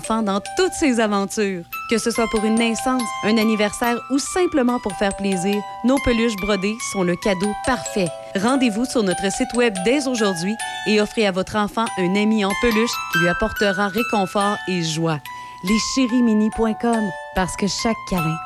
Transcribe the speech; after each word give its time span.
dans 0.00 0.40
toutes 0.56 0.72
ses 0.72 1.00
aventures. 1.00 1.64
Que 1.90 1.98
ce 1.98 2.10
soit 2.10 2.28
pour 2.30 2.44
une 2.44 2.54
naissance, 2.54 3.02
un 3.24 3.36
anniversaire 3.36 3.98
ou 4.10 4.18
simplement 4.18 4.78
pour 4.80 4.96
faire 4.96 5.14
plaisir, 5.16 5.56
nos 5.84 5.98
peluches 6.04 6.36
brodées 6.36 6.76
sont 6.92 7.02
le 7.02 7.16
cadeau 7.16 7.52
parfait. 7.66 8.08
Rendez-vous 8.36 8.84
sur 8.84 9.02
notre 9.02 9.30
site 9.30 9.52
web 9.54 9.74
dès 9.84 10.06
aujourd'hui 10.08 10.54
et 10.86 11.00
offrez 11.00 11.26
à 11.26 11.32
votre 11.32 11.56
enfant 11.56 11.86
un 11.98 12.14
ami 12.14 12.44
en 12.44 12.52
peluche 12.60 12.90
qui 13.12 13.18
lui 13.18 13.28
apportera 13.28 13.88
réconfort 13.88 14.56
et 14.68 14.82
joie. 14.82 15.20
Leschérimini.com 15.64 17.10
parce 17.34 17.56
que 17.56 17.66
chaque 17.66 17.96
câlin 18.08 18.36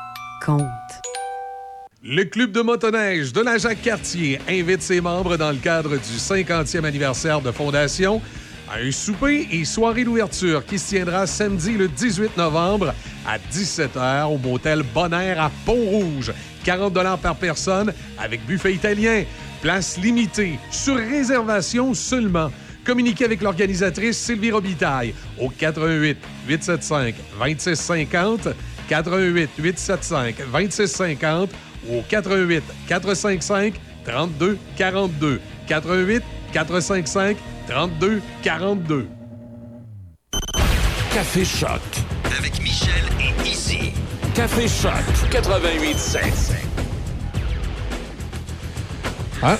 compte. 0.45 0.61
Le 2.03 2.23
Club 2.25 2.51
de 2.51 2.61
motoneige 2.61 3.33
de 3.33 3.41
la 3.41 3.57
Jacques-Cartier 3.57 4.39
invite 4.47 4.81
ses 4.81 5.01
membres 5.01 5.35
dans 5.35 5.51
le 5.51 5.57
cadre 5.57 5.91
du 5.91 5.97
50e 5.97 6.85
anniversaire 6.85 7.41
de 7.41 7.51
fondation 7.51 8.21
un 8.73 8.91
souper 8.91 9.47
et 9.51 9.65
soirée 9.65 10.03
d'ouverture 10.03 10.65
qui 10.65 10.77
se 10.77 10.95
tiendra 10.95 11.25
samedi 11.25 11.73
le 11.73 11.87
18 11.87 12.37
novembre 12.37 12.93
à 13.25 13.37
17h 13.37 14.25
au 14.25 14.37
motel 14.37 14.83
Bonaire 14.93 15.41
à 15.41 15.51
Pont-Rouge. 15.65 16.33
40 16.63 16.93
par 17.21 17.35
personne 17.35 17.93
avec 18.17 18.45
buffet 18.45 18.73
italien. 18.73 19.23
Place 19.61 19.97
limitée, 19.97 20.59
sur 20.69 20.97
réservation 20.97 21.93
seulement. 21.93 22.51
Communiquez 22.85 23.25
avec 23.25 23.41
l'organisatrice 23.41 24.17
Sylvie 24.17 24.51
Robitaille 24.51 25.13
au 25.39 25.49
88 25.49 26.17
875 26.47 27.15
2650 27.39 28.49
88 28.87 29.49
875 29.59 30.35
2650 30.51 31.49
ou 31.89 31.97
au 31.97 32.01
88 32.07 32.63
455 32.87 33.73
32 34.05 34.57
42 34.77 35.41
88 35.67 36.23
455 36.53 37.37
32 37.67 38.21
42 38.43 39.07
Café 41.13 41.43
Choc. 41.43 41.81
Avec 42.37 42.61
Michel 42.61 43.03
et 43.19 43.49
Izzy. 43.49 43.91
Café 44.33 44.67
Choc 44.69 44.93
88.7. 45.29 46.19
Hein? 49.43 49.57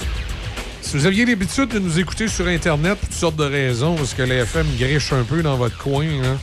Si 0.81 0.95
vous 0.95 1.05
aviez 1.05 1.25
l'habitude 1.25 1.69
de 1.69 1.80
nous 1.80 1.99
écouter 1.99 2.30
sur 2.30 2.47
Internet 2.47 2.97
pour 2.97 3.09
toutes 3.09 3.17
sortes 3.17 3.36
de 3.36 3.44
raisons, 3.44 3.95
parce 3.95 4.14
que 4.14 4.21
les 4.21 4.36
FM 4.36 4.67
griche 4.77 5.11
un 5.11 5.23
peu 5.23 5.42
dans 5.44 5.58
votre 5.58 5.77
coin, 5.77 6.05
hein, 6.05 6.38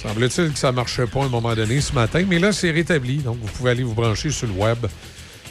semble-t-il 0.00 0.52
que 0.52 0.58
ça 0.58 0.70
ne 0.70 0.76
marchait 0.76 1.06
pas 1.06 1.22
à 1.22 1.24
un 1.24 1.28
moment 1.28 1.56
donné 1.56 1.80
ce 1.80 1.92
matin, 1.92 2.24
mais 2.28 2.38
là, 2.38 2.52
c'est 2.52 2.70
rétabli. 2.70 3.16
Donc, 3.16 3.38
vous 3.42 3.48
pouvez 3.48 3.72
aller 3.72 3.82
vous 3.82 3.94
brancher 3.94 4.30
sur 4.30 4.46
le 4.46 4.52
web. 4.52 4.86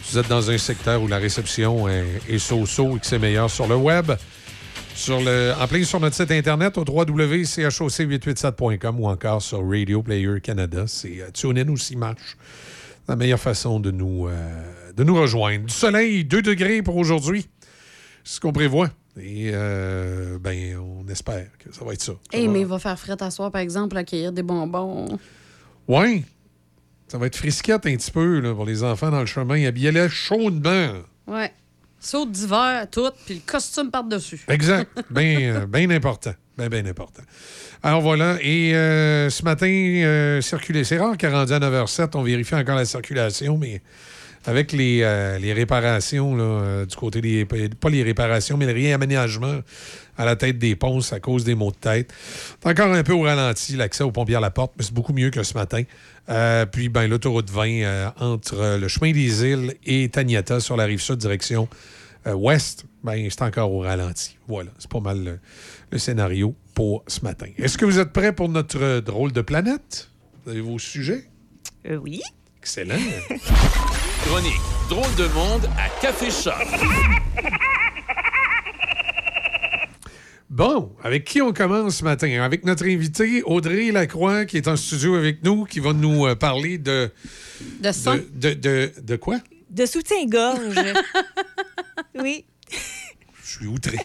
Si 0.03 0.13
vous 0.13 0.19
êtes 0.19 0.29
dans 0.29 0.49
un 0.49 0.57
secteur 0.57 1.01
où 1.01 1.07
la 1.07 1.17
réception 1.17 1.89
est, 1.89 2.05
est 2.29 2.39
so-so 2.39 2.95
et 2.95 2.99
que 2.99 3.05
c'est 3.05 3.19
meilleur 3.19 3.49
sur 3.49 3.67
le 3.67 3.75
web, 3.75 4.13
sur 4.97 5.19
le, 5.21 5.53
en 5.59 5.67
plein 5.67 5.83
sur 5.83 5.99
notre 5.99 6.15
site 6.15 6.31
Internet 6.31 6.77
au 6.77 6.81
www.choc887.com 6.81 8.99
ou 8.99 9.07
encore 9.07 9.41
sur 9.41 9.61
Radio 9.67 10.01
Player 10.01 10.39
Canada. 10.41 10.85
C'est 10.87 11.21
euh, 11.21 11.29
TuneIn 11.31 11.69
aussi 11.69 11.95
marche. 11.95 12.37
La 13.07 13.15
meilleure 13.15 13.39
façon 13.39 13.79
de 13.79 13.91
nous, 13.91 14.27
euh, 14.27 14.91
de 14.95 15.03
nous 15.03 15.15
rejoindre. 15.15 15.65
Du 15.65 15.73
soleil, 15.73 16.25
2 16.25 16.41
degrés 16.41 16.81
pour 16.81 16.97
aujourd'hui. 16.97 17.47
C'est 18.23 18.35
ce 18.35 18.39
qu'on 18.41 18.51
prévoit. 18.51 18.89
Et 19.19 19.51
euh, 19.53 20.37
ben, 20.39 20.77
on 20.77 21.07
espère 21.09 21.47
que 21.59 21.73
ça 21.73 21.85
va 21.85 21.93
être 21.93 22.01
ça. 22.01 22.13
Ça 22.31 22.37
Hey, 22.37 22.47
va- 22.47 22.53
mais 22.53 22.59
il 22.61 22.65
va 22.67 22.79
faire 22.79 22.99
frais 22.99 23.15
à 23.21 23.31
soir, 23.31 23.51
par 23.51 23.61
exemple, 23.61 23.95
à 23.97 24.03
cueillir 24.03 24.31
des 24.33 24.43
bonbons. 24.43 25.17
Ouais. 25.87 26.23
Ça 27.07 27.17
va 27.17 27.27
être 27.27 27.37
frisquette 27.37 27.85
un 27.85 27.95
petit 27.95 28.11
peu 28.11 28.39
là, 28.41 28.53
pour 28.53 28.65
les 28.65 28.83
enfants 28.83 29.09
dans 29.09 29.21
le 29.21 29.25
chemin. 29.25 29.65
Habillez-les 29.65 30.09
chaudement. 30.09 30.89
Ouais. 31.27 31.51
Saute 31.99 32.31
d'hiver, 32.31 32.87
tout, 32.91 33.09
puis 33.25 33.35
le 33.35 33.41
costume 33.45 33.89
par-dessus. 33.89 34.43
Exact. 34.47 34.91
Bien 35.09 35.65
bien 35.65 35.89
important. 35.89 36.33
Bien, 36.57 36.69
bien 36.69 36.85
important. 36.85 37.23
Alors 37.83 38.01
voilà. 38.01 38.37
Et 38.41 38.73
euh, 38.75 39.29
ce 39.29 39.43
matin, 39.43 39.67
euh, 39.67 40.41
circuler. 40.41 40.83
C'est 40.83 40.97
rare 40.97 41.17
qu'à 41.17 41.29
rendu 41.29 41.53
à 41.53 41.59
9h07, 41.59 42.11
on 42.15 42.23
vérifie 42.23 42.55
encore 42.55 42.75
la 42.75 42.85
circulation, 42.85 43.57
mais 43.57 43.81
avec 44.47 44.71
les, 44.71 45.01
euh, 45.03 45.37
les 45.39 45.53
réparations 45.53 46.35
là, 46.35 46.43
euh, 46.43 46.85
du 46.85 46.95
côté 46.95 47.21
des. 47.21 47.45
Pas 47.45 47.89
les 47.89 48.03
réparations, 48.03 48.57
mais 48.57 48.65
le 48.65 48.73
réaménagement 48.73 49.59
à 50.17 50.25
la 50.25 50.35
tête 50.35 50.57
des 50.57 50.75
ponts 50.75 50.99
à 51.11 51.19
cause 51.19 51.43
des 51.43 51.53
maux 51.53 51.71
de 51.71 51.75
tête. 51.75 52.13
C'est 52.61 52.69
encore 52.69 52.91
un 52.93 53.03
peu 53.03 53.13
au 53.13 53.21
ralenti, 53.21 53.75
l'accès 53.75 54.03
aux 54.03 54.11
pompiers 54.11 54.35
à 54.35 54.39
la 54.39 54.49
porte, 54.49 54.73
mais 54.77 54.83
c'est 54.83 54.93
beaucoup 54.93 55.13
mieux 55.13 55.29
que 55.29 55.43
ce 55.43 55.53
matin. 55.53 55.83
Euh, 56.29 56.65
puis, 56.65 56.89
ben, 56.89 57.07
l'autoroute 57.07 57.49
20 57.49 57.67
euh, 57.67 58.09
entre 58.19 58.77
le 58.79 58.87
chemin 58.87 59.11
des 59.11 59.43
îles 59.43 59.75
et 59.85 60.09
Taniata 60.09 60.59
sur 60.59 60.75
la 60.75 60.85
rive 60.85 61.01
sud, 61.01 61.17
direction 61.17 61.67
ouest, 62.25 62.83
ben, 63.03 63.25
c'est 63.29 63.41
encore 63.41 63.71
au 63.71 63.79
ralenti. 63.79 64.37
Voilà, 64.47 64.71
c'est 64.79 64.89
pas 64.91 64.99
mal 64.99 65.23
le, 65.23 65.39
le 65.91 65.97
scénario 65.97 66.55
pour 66.73 67.03
ce 67.07 67.21
matin. 67.21 67.47
Est-ce 67.57 67.77
que 67.77 67.85
vous 67.85 67.99
êtes 67.99 68.11
prêts 68.11 68.33
pour 68.33 68.49
notre 68.49 68.99
drôle 68.99 69.31
de 69.31 69.41
planète? 69.41 70.09
Vous 70.43 70.51
avez 70.51 70.61
vos 70.61 70.79
sujets? 70.79 71.25
oui. 71.89 72.21
Excellent. 72.59 72.99
Chronique 74.27 74.59
Drôle 74.89 75.15
de 75.15 75.27
monde 75.33 75.69
à 75.77 75.89
Café 76.01 76.29
Choc. 76.31 76.53
Bon, 80.49 80.95
avec 81.03 81.25
qui 81.25 81.41
on 81.41 81.51
commence 81.53 81.97
ce 81.97 82.03
matin? 82.03 82.41
Avec 82.41 82.63
notre 82.65 82.85
invité 82.85 83.43
Audrey 83.43 83.91
Lacroix, 83.91 84.45
qui 84.45 84.57
est 84.57 84.67
en 84.67 84.75
studio 84.75 85.15
avec 85.15 85.43
nous, 85.43 85.65
qui 85.65 85.79
va 85.79 85.93
nous 85.93 86.25
euh, 86.25 86.35
parler 86.35 86.77
de. 86.77 87.11
De 87.81 87.91
son. 87.91 88.15
De, 88.15 88.23
de, 88.33 88.53
de- 88.53 88.93
de 89.01 89.15
quoi? 89.17 89.37
De 89.69 89.85
soutien-gorge. 89.85 90.75
oui. 92.15 92.45
Je 93.43 93.49
suis 93.57 93.67
outré. 93.67 93.97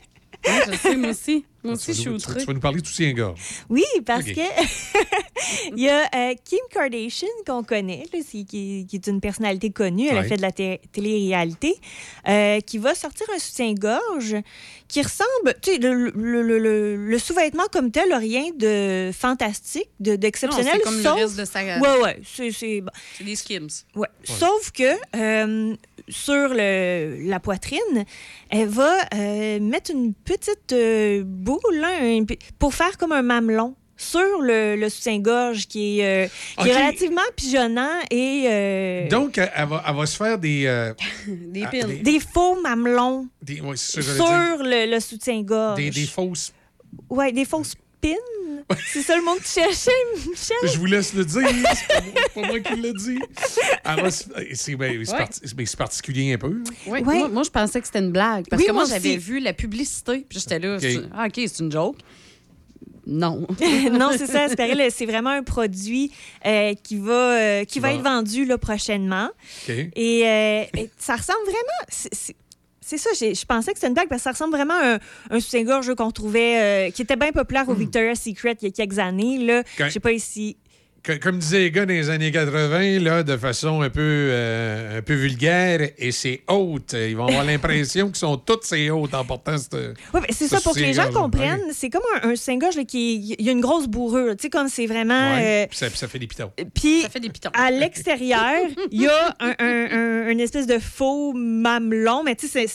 Ouais, 0.46 0.62
je 0.72 0.76
sais, 0.76 0.96
moi 0.96 1.10
aussi. 1.10 1.44
Moi 1.64 1.74
aussi, 1.74 1.86
Tu 1.86 1.92
je 1.92 1.96
suis 2.00 2.04
vas 2.06 2.10
nous- 2.12 2.18
tu, 2.18 2.26
outrée. 2.28 2.40
tu 2.40 2.46
vas 2.46 2.52
nous 2.54 2.60
parler 2.60 2.80
de 2.80 2.86
soutien-gorge. 2.86 3.40
Oui, 3.68 3.84
parce 4.04 4.26
Ok. 4.26 4.34
que 4.34 4.40
il 5.76 5.80
y 5.82 5.88
a 5.88 6.02
euh, 6.12 6.34
Kim 6.44 6.58
Kardashian 6.72 7.28
qu'on 7.46 7.62
connaît, 7.62 8.04
là, 8.12 8.18
qui, 8.28 8.44
qui 8.44 8.86
est 8.92 9.06
une 9.06 9.20
personnalité 9.20 9.70
connue. 9.70 10.08
Elle 10.08 10.14
Ouais. 10.14 10.20
a 10.20 10.24
fait 10.24 10.36
de 10.38 10.42
la 10.42 10.50
té- 10.50 10.80
télé-réalité, 10.90 11.76
euh, 12.28 12.58
qui 12.60 12.78
va 12.78 12.94
sortir 12.96 13.26
un 13.34 13.38
soutien-gorge 13.38 14.36
qui 14.88 15.02
ressemble, 15.02 15.54
tu 15.62 15.72
sais, 15.72 15.78
le, 15.78 16.10
le- 16.10 16.42
le- 16.42 16.58
le- 16.58 16.96
le 16.96 17.18
sous-vêtement 17.20 17.64
comme 17.72 17.90
tel, 17.92 18.12
a 18.12 18.18
rien 18.18 18.46
de 18.56 19.10
fantastique, 19.16 19.88
de- 20.00 20.16
d'exceptionnel. 20.16 20.72
c'est 20.74 20.80
comme 20.82 20.96
le 20.96 21.02
sauf... 21.02 21.14
reste 21.14 21.36
de 21.38 21.44
sa... 21.44 21.62
Ouais, 21.62 22.00
ouais, 22.02 22.20
c'est- 22.24 22.50
c'est 22.50 22.80
bon. 22.80 22.90
C'est 23.16 23.24
des 23.24 23.36
skims. 23.36 23.68
Ouais. 23.94 24.08
Sauf 24.24 24.72
que 24.72 24.82
euh, 25.16 25.74
sur 26.12 26.48
le, 26.50 27.16
la 27.28 27.40
poitrine, 27.40 28.04
elle 28.50 28.68
va 28.68 28.94
euh, 29.14 29.58
mettre 29.60 29.90
une 29.90 30.14
petite 30.14 30.72
euh, 30.72 31.22
boule 31.24 31.58
là, 31.74 31.88
un 32.02 32.24
p- 32.24 32.38
pour 32.58 32.74
faire 32.74 32.96
comme 32.98 33.12
un 33.12 33.22
mamelon 33.22 33.74
sur 33.96 34.40
le, 34.40 34.74
le 34.76 34.88
soutien-gorge 34.88 35.66
qui 35.68 36.00
est, 36.00 36.26
euh, 36.26 36.28
qui 36.60 36.68
est 36.68 36.72
Ok. 36.72 36.78
relativement 36.78 37.20
pigeonnant 37.36 37.98
et 38.10 38.44
euh, 38.50 39.08
Donc, 39.08 39.38
elle, 39.38 39.68
va, 39.68 39.84
elle 39.86 39.94
va 39.94 40.06
se 40.06 40.16
faire 40.16 40.38
des. 40.38 40.66
euh, 40.66 40.92
Des 41.28 41.62
Ah, 41.64 41.68
pins. 41.70 41.86
des- 41.86 41.96
des 41.98 42.18
faux 42.20 42.60
mamelons 42.60 43.28
des 43.40 43.60
ouais, 43.60 43.76
sur 43.76 44.02
le, 44.02 44.90
le 44.92 45.00
soutien-gorge. 45.00 45.76
Des, 45.76 45.90
des 45.90 46.06
fausses. 46.06 46.52
Ouais, 47.08 47.30
des 47.32 47.44
fausses 47.44 47.74
pins. 48.00 48.10
C'est 48.92 49.02
ça 49.02 49.16
le 49.16 49.22
mot 49.22 49.34
que 49.36 49.42
tu 49.42 49.48
cherchais, 49.60 49.90
Michel? 50.28 50.56
Je 50.64 50.78
vous 50.78 50.86
laisse 50.86 51.14
le 51.14 51.24
dire. 51.24 51.42
C'est 51.48 51.88
pas, 51.88 52.00
moi- 52.00 52.12
c'est 52.34 52.40
pas 52.40 52.46
moi 52.46 52.60
qui 52.60 52.76
l'ai 52.76 52.92
dit. 52.92 53.18
C'est 54.54 54.76
ben, 54.76 55.04
c'est 55.04 55.12
Ouais. 55.12 55.18
parti- 55.18 55.40
mais 55.56 55.66
c'est 55.66 55.76
particulier 55.78 56.32
un 56.34 56.38
peu. 56.38 56.62
Oui, 56.86 57.00
Ouais. 57.00 57.02
moi, 57.02 57.28
moi, 57.28 57.42
je 57.42 57.50
pensais 57.50 57.80
que 57.80 57.86
c'était 57.86 57.98
une 58.00 58.12
blague. 58.12 58.46
Parce 58.48 58.60
Oui, 58.60 58.66
que 58.68 58.72
moi, 58.72 58.84
moi 58.84 58.90
j'avais 58.90 59.16
vu 59.16 59.38
la 59.40 59.52
publicité. 59.52 60.24
Puis 60.28 60.38
j'étais 60.40 60.58
là, 60.58 60.74
OK. 60.76 60.80
c'est- 60.80 61.02
ah, 61.14 61.26
OK, 61.26 61.34
c'est 61.34 61.58
une 61.60 61.72
joke. 61.72 61.96
Non. 63.04 63.46
non, 63.92 64.10
c'est 64.16 64.26
ça. 64.28 64.46
C'est 64.48 65.06
vraiment 65.06 65.30
un 65.30 65.42
produit 65.42 66.12
euh, 66.46 66.74
qui 66.84 66.96
va, 66.98 67.12
euh, 67.40 67.64
qui 67.64 67.80
va 67.80 67.92
être 67.94 68.02
vendu 68.02 68.44
là, 68.44 68.58
prochainement. 68.58 69.28
OK. 69.68 69.74
Et 69.96 70.22
euh, 70.24 70.64
et 70.78 70.90
ça 70.98 71.16
ressemble 71.16 71.42
vraiment. 71.44 71.86
c'est- 71.88 72.14
C'est 72.14 72.36
c'est 72.84 72.98
ça, 72.98 73.10
je 73.14 73.44
pensais 73.44 73.72
que 73.72 73.78
c'était 73.78 73.86
une 73.88 73.94
blague 73.94 74.08
parce 74.08 74.20
que 74.20 74.24
ça 74.24 74.32
ressemble 74.32 74.54
vraiment 74.54 74.74
à 74.74 74.94
un, 74.94 74.98
un 75.30 75.40
soutien-gorge 75.40 75.94
qu'on 75.94 76.10
trouvait, 76.10 76.88
euh, 76.88 76.90
qui 76.90 77.02
était 77.02 77.16
bien 77.16 77.30
populaire 77.32 77.68
au 77.68 77.74
Victoria's 77.74 78.20
Secret 78.20 78.56
il 78.60 78.66
y 78.66 78.68
a 78.68 78.70
quelques 78.72 78.98
années. 78.98 79.38
Là. 79.38 79.62
Je 79.78 79.88
sais 79.88 80.00
pas 80.00 80.12
ici. 80.12 80.56
Que- 81.02 81.18
comme 81.18 81.38
disaient 81.38 81.58
les 81.58 81.70
gars 81.72 81.84
dans 81.84 81.92
les 81.92 82.10
années 82.10 82.30
80, 82.30 83.00
là, 83.00 83.24
de 83.24 83.36
façon 83.36 83.82
un 83.82 83.90
peu, 83.90 84.00
euh, 84.00 84.98
un 84.98 85.02
peu 85.02 85.14
vulgaire, 85.14 85.80
et 85.98 86.12
c'est 86.12 86.42
haute. 86.48 86.92
Ils 86.92 87.16
vont 87.16 87.26
avoir 87.26 87.44
l'impression 87.44 88.06
qu'ils 88.06 88.16
sont 88.16 88.36
toutes 88.36 88.62
ces 88.62 88.88
hautes 88.88 89.12
en 89.14 89.24
portant 89.24 89.58
cette. 89.58 89.74
Oui, 89.74 90.20
ben, 90.20 90.22
c'est 90.30 90.46
Ça, 90.46 90.58
ça, 90.58 90.62
pour 90.62 90.74
que 90.74 90.80
les 90.80 90.92
gens 90.92 91.10
comprennent. 91.10 91.60
C'est 91.72 91.90
comme 91.90 92.02
un, 92.22 92.28
un 92.30 92.34
là, 92.76 92.84
qui 92.86 93.16
il 93.16 93.44
y 93.44 93.48
a 93.48 93.52
une 93.52 93.60
grosse 93.60 93.88
bourrure. 93.88 94.36
Tu 94.36 94.42
sais, 94.42 94.50
comme 94.50 94.68
c'est 94.68 94.86
vraiment. 94.86 95.34
Ouais, 95.34 95.64
euh, 95.64 95.66
puis 95.68 95.76
ça, 95.78 95.88
puis 95.88 95.98
ça 95.98 96.06
fait 96.06 96.20
des 96.20 96.28
pitons. 96.28 96.52
Puis 96.72 97.02
Ça 97.02 97.08
fait 97.08 97.18
des 97.20 97.30
pitons. 97.30 97.50
à 97.52 97.70
l'extérieur, 97.72 98.68
il 98.92 99.02
y 99.02 99.08
a 99.08 99.36
un, 99.40 99.54
un- 99.58 99.88
un- 99.90 100.28
une 100.28 100.38
espèce 100.40 100.68
de 100.68 100.78
faux 100.78 101.32
mamelon. 101.32 102.22
Mais 102.24 102.36
tu 102.36 102.46
sais, 102.46 102.66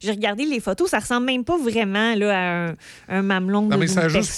j'ai 0.00 0.10
regardé 0.12 0.44
les 0.44 0.60
photos, 0.60 0.90
ça 0.90 1.00
ressemble 1.00 1.26
même 1.26 1.44
pas 1.44 1.58
vraiment 1.58 2.14
là, 2.14 2.30
à 2.38 2.68
un, 2.68 2.76
un 3.08 3.22
mamelon 3.22 3.62
Non, 3.62 3.68
de 3.70 3.76
mais 3.76 3.86
ça 3.88 4.08
juste- 4.08 4.30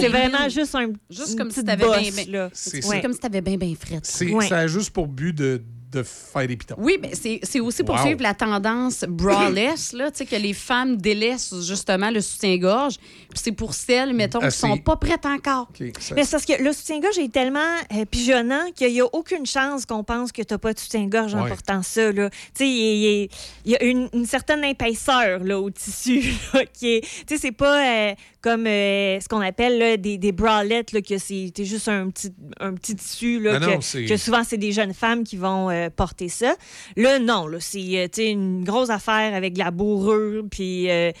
C'est 0.00 0.08
vraiment 0.08 0.48
juste 0.48 0.74
un 0.74 0.92
Juste 1.10 1.36
comme 1.36 1.50
si 1.50 1.62
bosse, 1.62 2.24
bien- 2.24 2.24
là. 2.32 2.48
C'est 2.70 2.86
Ouais. 2.86 3.00
comme 3.02 3.12
si 3.12 3.18
t'avais 3.20 3.40
bien, 3.40 3.56
bien 3.56 3.74
frette. 3.78 4.06
C'est, 4.06 4.32
Ouais. 4.32 4.48
Ça 4.48 4.58
a 4.58 4.66
juste 4.66 4.90
pour 4.90 5.06
but 5.08 5.32
de 5.36 5.62
de 5.90 6.02
faire 6.04 6.46
des 6.46 6.56
pitons. 6.56 6.76
Oui, 6.78 6.98
mais 7.02 7.10
c'est 7.14 7.40
c'est 7.42 7.58
aussi 7.60 7.82
pour 7.82 7.96
Wow. 7.96 8.02
suivre 8.02 8.22
la 8.22 8.34
tendance 8.34 9.04
braless, 9.08 9.92
là, 9.92 10.10
tu 10.10 10.18
sais, 10.18 10.26
que 10.26 10.36
les 10.36 10.52
femmes 10.52 10.96
délaissent 10.96 11.52
justement 11.66 12.10
le 12.10 12.20
soutien-gorge. 12.20 12.96
Puis 13.30 13.40
c'est 13.42 13.52
pour 13.52 13.74
celles, 13.74 14.12
mettons, 14.14 14.38
qui 14.38 14.46
Assez. 14.46 14.60
sont 14.60 14.76
pas 14.78 14.96
prêtes 14.96 15.26
encore. 15.26 15.68
Mais 15.80 15.92
c'est 15.98 16.30
parce 16.30 16.44
que 16.44 16.62
le 16.62 16.72
soutien-gorge 16.72 17.18
est 17.18 17.32
tellement 17.32 17.58
euh, 17.94 18.04
pigeonnant 18.04 18.70
qu'il 18.74 18.92
n'y 18.92 19.00
a 19.00 19.06
aucune 19.12 19.46
chance 19.46 19.84
qu'on 19.86 20.04
pense 20.04 20.32
que 20.32 20.42
tu 20.42 20.54
n'as 20.54 20.58
pas 20.58 20.72
de 20.72 20.78
soutien-gorge 20.78 21.34
en 21.34 21.46
portant 21.46 21.82
ça. 21.82 22.12
là. 22.12 22.30
Tu 22.30 22.36
sais, 22.54 22.68
il 22.68 22.96
y, 22.96 23.24
a- 23.24 23.28
il 23.64 23.70
y 23.72 23.76
a 23.76 23.82
une, 23.84 24.08
une 24.12 24.26
certaine 24.26 24.64
épaisseur 24.64 25.40
là, 25.44 25.58
au 25.60 25.70
tissu 25.70 26.22
là, 26.54 26.64
qui 26.72 26.96
est. 26.96 27.00
Tu 27.00 27.34
sais, 27.34 27.38
c'est 27.38 27.52
pas 27.52 28.10
euh, 28.10 28.14
comme 28.40 28.66
euh, 28.66 29.18
ce 29.20 29.28
qu'on 29.28 29.40
appelle 29.40 29.78
là, 29.78 29.96
des, 29.96 30.18
des 30.18 30.32
bralettes, 30.32 30.92
là, 30.92 31.02
que 31.02 31.18
c'est 31.18 31.52
c'est 31.56 31.64
juste 31.64 31.88
un 31.88 32.10
petit, 32.10 32.32
un 32.60 32.74
petit 32.74 32.94
tissu. 32.96 33.40
Là, 33.40 33.58
Non, 33.58 33.66
que, 33.66 33.72
non, 33.74 33.80
c'est- 33.80 34.04
que 34.06 34.16
souvent, 34.16 34.42
c'est 34.44 34.56
des 34.58 34.72
jeunes 34.72 34.94
femmes 34.94 35.24
qui 35.24 35.36
vont 35.36 35.68
euh, 35.86 35.90
porter 35.90 36.28
ça. 36.28 36.54
Là, 36.96 37.18
non, 37.18 37.46
là, 37.46 37.58
c'est 37.60 37.78
euh, 38.18 38.22
une 38.30 38.64
grosse 38.64 38.90
affaire 38.90 39.34
avec 39.34 39.54
de 39.54 39.58
la 39.58 39.70
bourrure, 39.70 40.44
puis. 40.50 40.90
euh, 40.90 41.12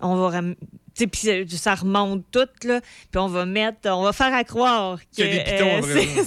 on 0.00 0.14
va 0.14 0.28
ram- 0.28 0.54
puis 0.94 1.48
ça 1.48 1.74
remonte 1.74 2.24
tout 2.30 2.46
là 2.64 2.80
puis 3.10 3.18
on 3.18 3.26
va 3.26 3.46
mettre 3.46 3.78
on 3.90 4.02
va 4.04 4.12
faire 4.12 4.32
à 4.32 4.44
croire 4.44 4.98
que 5.16 5.22
des 5.22 5.40
pitons, 5.44 5.80
euh, 5.88 6.22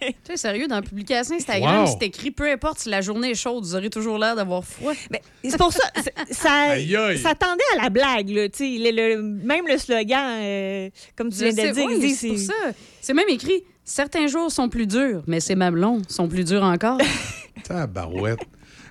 Tu 0.00 0.14
sais, 0.24 0.36
sérieux, 0.38 0.66
dans 0.68 0.76
la 0.76 0.82
publication 0.82 1.34
Instagram, 1.36 1.84
Wow. 1.84 1.86
c'est 2.00 2.06
écrit 2.06 2.30
peu 2.30 2.50
importe 2.50 2.78
si 2.78 2.88
la 2.88 3.02
journée 3.02 3.32
est 3.32 3.34
chaude, 3.34 3.62
vous 3.62 3.74
aurez 3.76 3.90
toujours 3.90 4.16
l'air 4.16 4.34
d'avoir 4.36 4.64
froid. 4.64 4.94
Mais 5.10 5.20
c'est 5.44 5.58
pour 5.58 5.70
ça 5.70 5.84
ça 6.30 6.52
Aïe, 6.70 6.96
aïe. 6.96 7.18
ça 7.18 7.34
tendait 7.34 7.62
à 7.78 7.82
la 7.82 7.90
blague 7.90 8.30
là 8.30 8.48
tu 8.48 8.58
sais 8.78 8.90
le- 8.90 9.16
le- 9.16 9.22
même 9.22 9.66
le 9.68 9.76
slogan 9.76 10.38
euh, 10.40 10.88
comme 11.16 11.28
tu 11.30 11.36
viens 11.44 11.50
de 11.52 11.72
dire 11.74 11.84
oui, 11.86 12.10
c'est 12.14 12.28
pour 12.28 12.38
ça. 12.38 12.54
C'est 13.02 13.12
même 13.12 13.28
écrit 13.28 13.62
certains 13.90 14.28
jours 14.28 14.52
sont 14.52 14.68
plus 14.68 14.86
durs, 14.86 15.22
mais 15.26 15.40
ces 15.40 15.56
mamelons 15.56 16.00
sont 16.08 16.28
plus 16.28 16.44
durs 16.44 16.62
encore. 16.62 16.98
Tabarouette. 17.64 18.40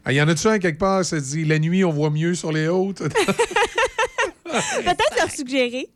Ah, 0.04 0.12
y 0.14 0.22
en 0.22 0.28
a-tu 0.28 0.48
un 0.48 0.60
quelque 0.60 0.78
part, 0.80 1.06
ça 1.06 1.20
dit 1.20 1.46
la 1.46 1.58
nuit, 1.60 1.84
on 1.84 1.92
voit 1.92 2.10
mieux 2.10 2.36
sur 2.36 2.52
les 2.52 2.68
hautes? 2.68 3.00
peut-être 4.44 5.16
leur 5.18 5.32
suggérer 5.32 5.90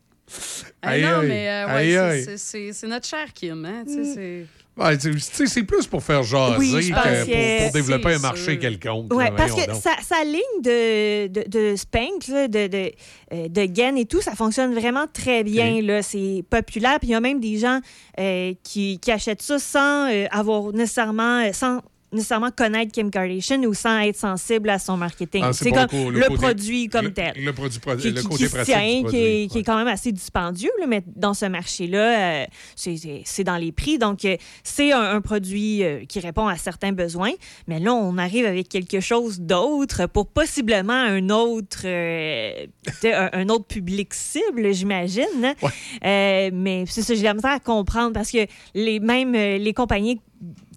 Aïe, 0.80 1.02
non, 1.02 1.22
mais 1.22 1.48
euh, 1.50 1.66
ouais, 1.66 2.24
c'est- 2.38 2.86
notre 2.86 3.06
cher 3.06 3.32
Kim. 3.34 3.64
Hein? 3.64 3.84
tu 3.86 3.92
sais, 3.92 4.14
c'est- 4.14 4.46
Ouais, 4.76 4.98
c'est 4.98 5.62
plus 5.62 5.86
pour 5.86 6.02
faire 6.02 6.24
jaser 6.24 6.56
Oui, 6.58 6.90
que 6.90 7.64
pour, 7.64 7.72
développer 7.72 8.14
un 8.14 8.18
marché 8.18 8.52
sûr. 8.52 8.58
quelconque. 8.58 9.14
Ouais, 9.14 9.26
là, 9.26 9.30
parce 9.36 9.52
que 9.52 9.70
donc. 9.70 9.80
sa, 9.80 9.92
sa 10.02 10.24
ligne 10.24 10.40
de, 10.62 11.28
de, 11.28 11.44
de 11.48 11.76
Spank, 11.76 12.26
là, 12.26 12.48
de, 12.48 12.66
de, 12.66 12.90
euh, 13.32 13.48
de 13.48 13.64
gaine 13.66 13.96
et 13.96 14.04
tout, 14.04 14.20
ça 14.20 14.34
fonctionne 14.34 14.74
vraiment 14.74 15.06
très 15.12 15.44
bien. 15.44 15.80
C'est 16.02 16.44
populaire. 16.50 16.98
Puis 16.98 17.10
il 17.10 17.12
y 17.12 17.14
a 17.14 17.20
même 17.20 17.38
des 17.38 17.56
gens 17.56 17.78
euh, 18.18 18.52
qui, 18.64 18.98
qui 18.98 19.12
achètent 19.12 19.42
ça 19.42 19.60
sans 19.60 20.10
euh, 20.10 20.26
avoir 20.32 20.72
nécessairement, 20.72 21.52
sans 21.52 21.80
nécessairement 22.14 22.50
connaître 22.50 22.92
Kim 22.92 23.10
Kardashian 23.10 23.62
ou 23.64 23.74
sans 23.74 23.98
être 24.00 24.16
sensible 24.16 24.70
à 24.70 24.78
son 24.78 24.96
marketing. 24.96 25.42
Ah, 25.44 25.52
c'est 25.52 25.70
comme 25.70 25.86
le 26.10 26.20
le, 26.20 26.26
côté- 26.26 26.34
produit 26.36 26.88
comme 26.88 27.06
le, 27.06 27.12
tel. 27.12 27.32
Le, 27.36 27.52
produit, 27.52 27.78
pro- 27.80 27.96
Qui, 27.96 28.10
le 28.10 28.20
qui- 28.20 28.26
côté 28.26 28.44
qui 28.44 28.50
pratique. 28.50 28.74
tient, 28.74 28.80
du 28.86 28.94
qui, 28.96 29.02
produit, 29.02 29.18
est, 29.20 29.46
qui 29.48 29.58
est 29.58 29.60
ouais. 29.60 29.64
quand 29.64 29.76
même 29.76 29.88
assez 29.88 30.12
dispendieux, 30.12 30.70
là, 30.80 30.86
mais 30.86 31.02
dans 31.16 31.34
ce 31.34 31.46
marché-là, 31.46 32.42
euh, 32.42 32.46
c'est- 32.76 33.44
dans 33.44 33.56
les 33.56 33.72
prix. 33.72 33.98
Donc, 33.98 34.24
euh, 34.24 34.36
c'est 34.62 34.92
un, 34.92 35.00
un 35.02 35.20
produit 35.20 35.82
euh, 35.84 36.04
qui 36.06 36.20
répond 36.20 36.46
à 36.46 36.56
certains 36.56 36.92
besoins. 36.92 37.32
Mais 37.68 37.78
là, 37.80 37.92
on 37.94 38.16
arrive 38.18 38.46
avec 38.46 38.68
quelque 38.68 39.00
chose 39.00 39.40
d'autre 39.40 40.06
pour 40.06 40.26
possiblement 40.28 40.92
un 40.94 41.28
autre, 41.30 41.86
un, 41.86 43.28
un 43.32 43.48
autre 43.48 43.66
public 43.66 44.14
cible, 44.14 44.72
j'imagine. 44.72 45.24
hein. 45.42 45.54
Ouais. 45.62 46.50
Mais 46.52 46.84
c'est 46.86 47.02
ça, 47.02 47.14
j'ai 47.14 47.22
la 47.22 47.34
misère 47.34 47.50
à 47.52 47.60
comprendre 47.60 48.12
parce 48.12 48.30
que 48.30 48.46
les, 48.74 49.00
même 49.00 49.32
les 49.32 49.72
compagnies 49.74 50.20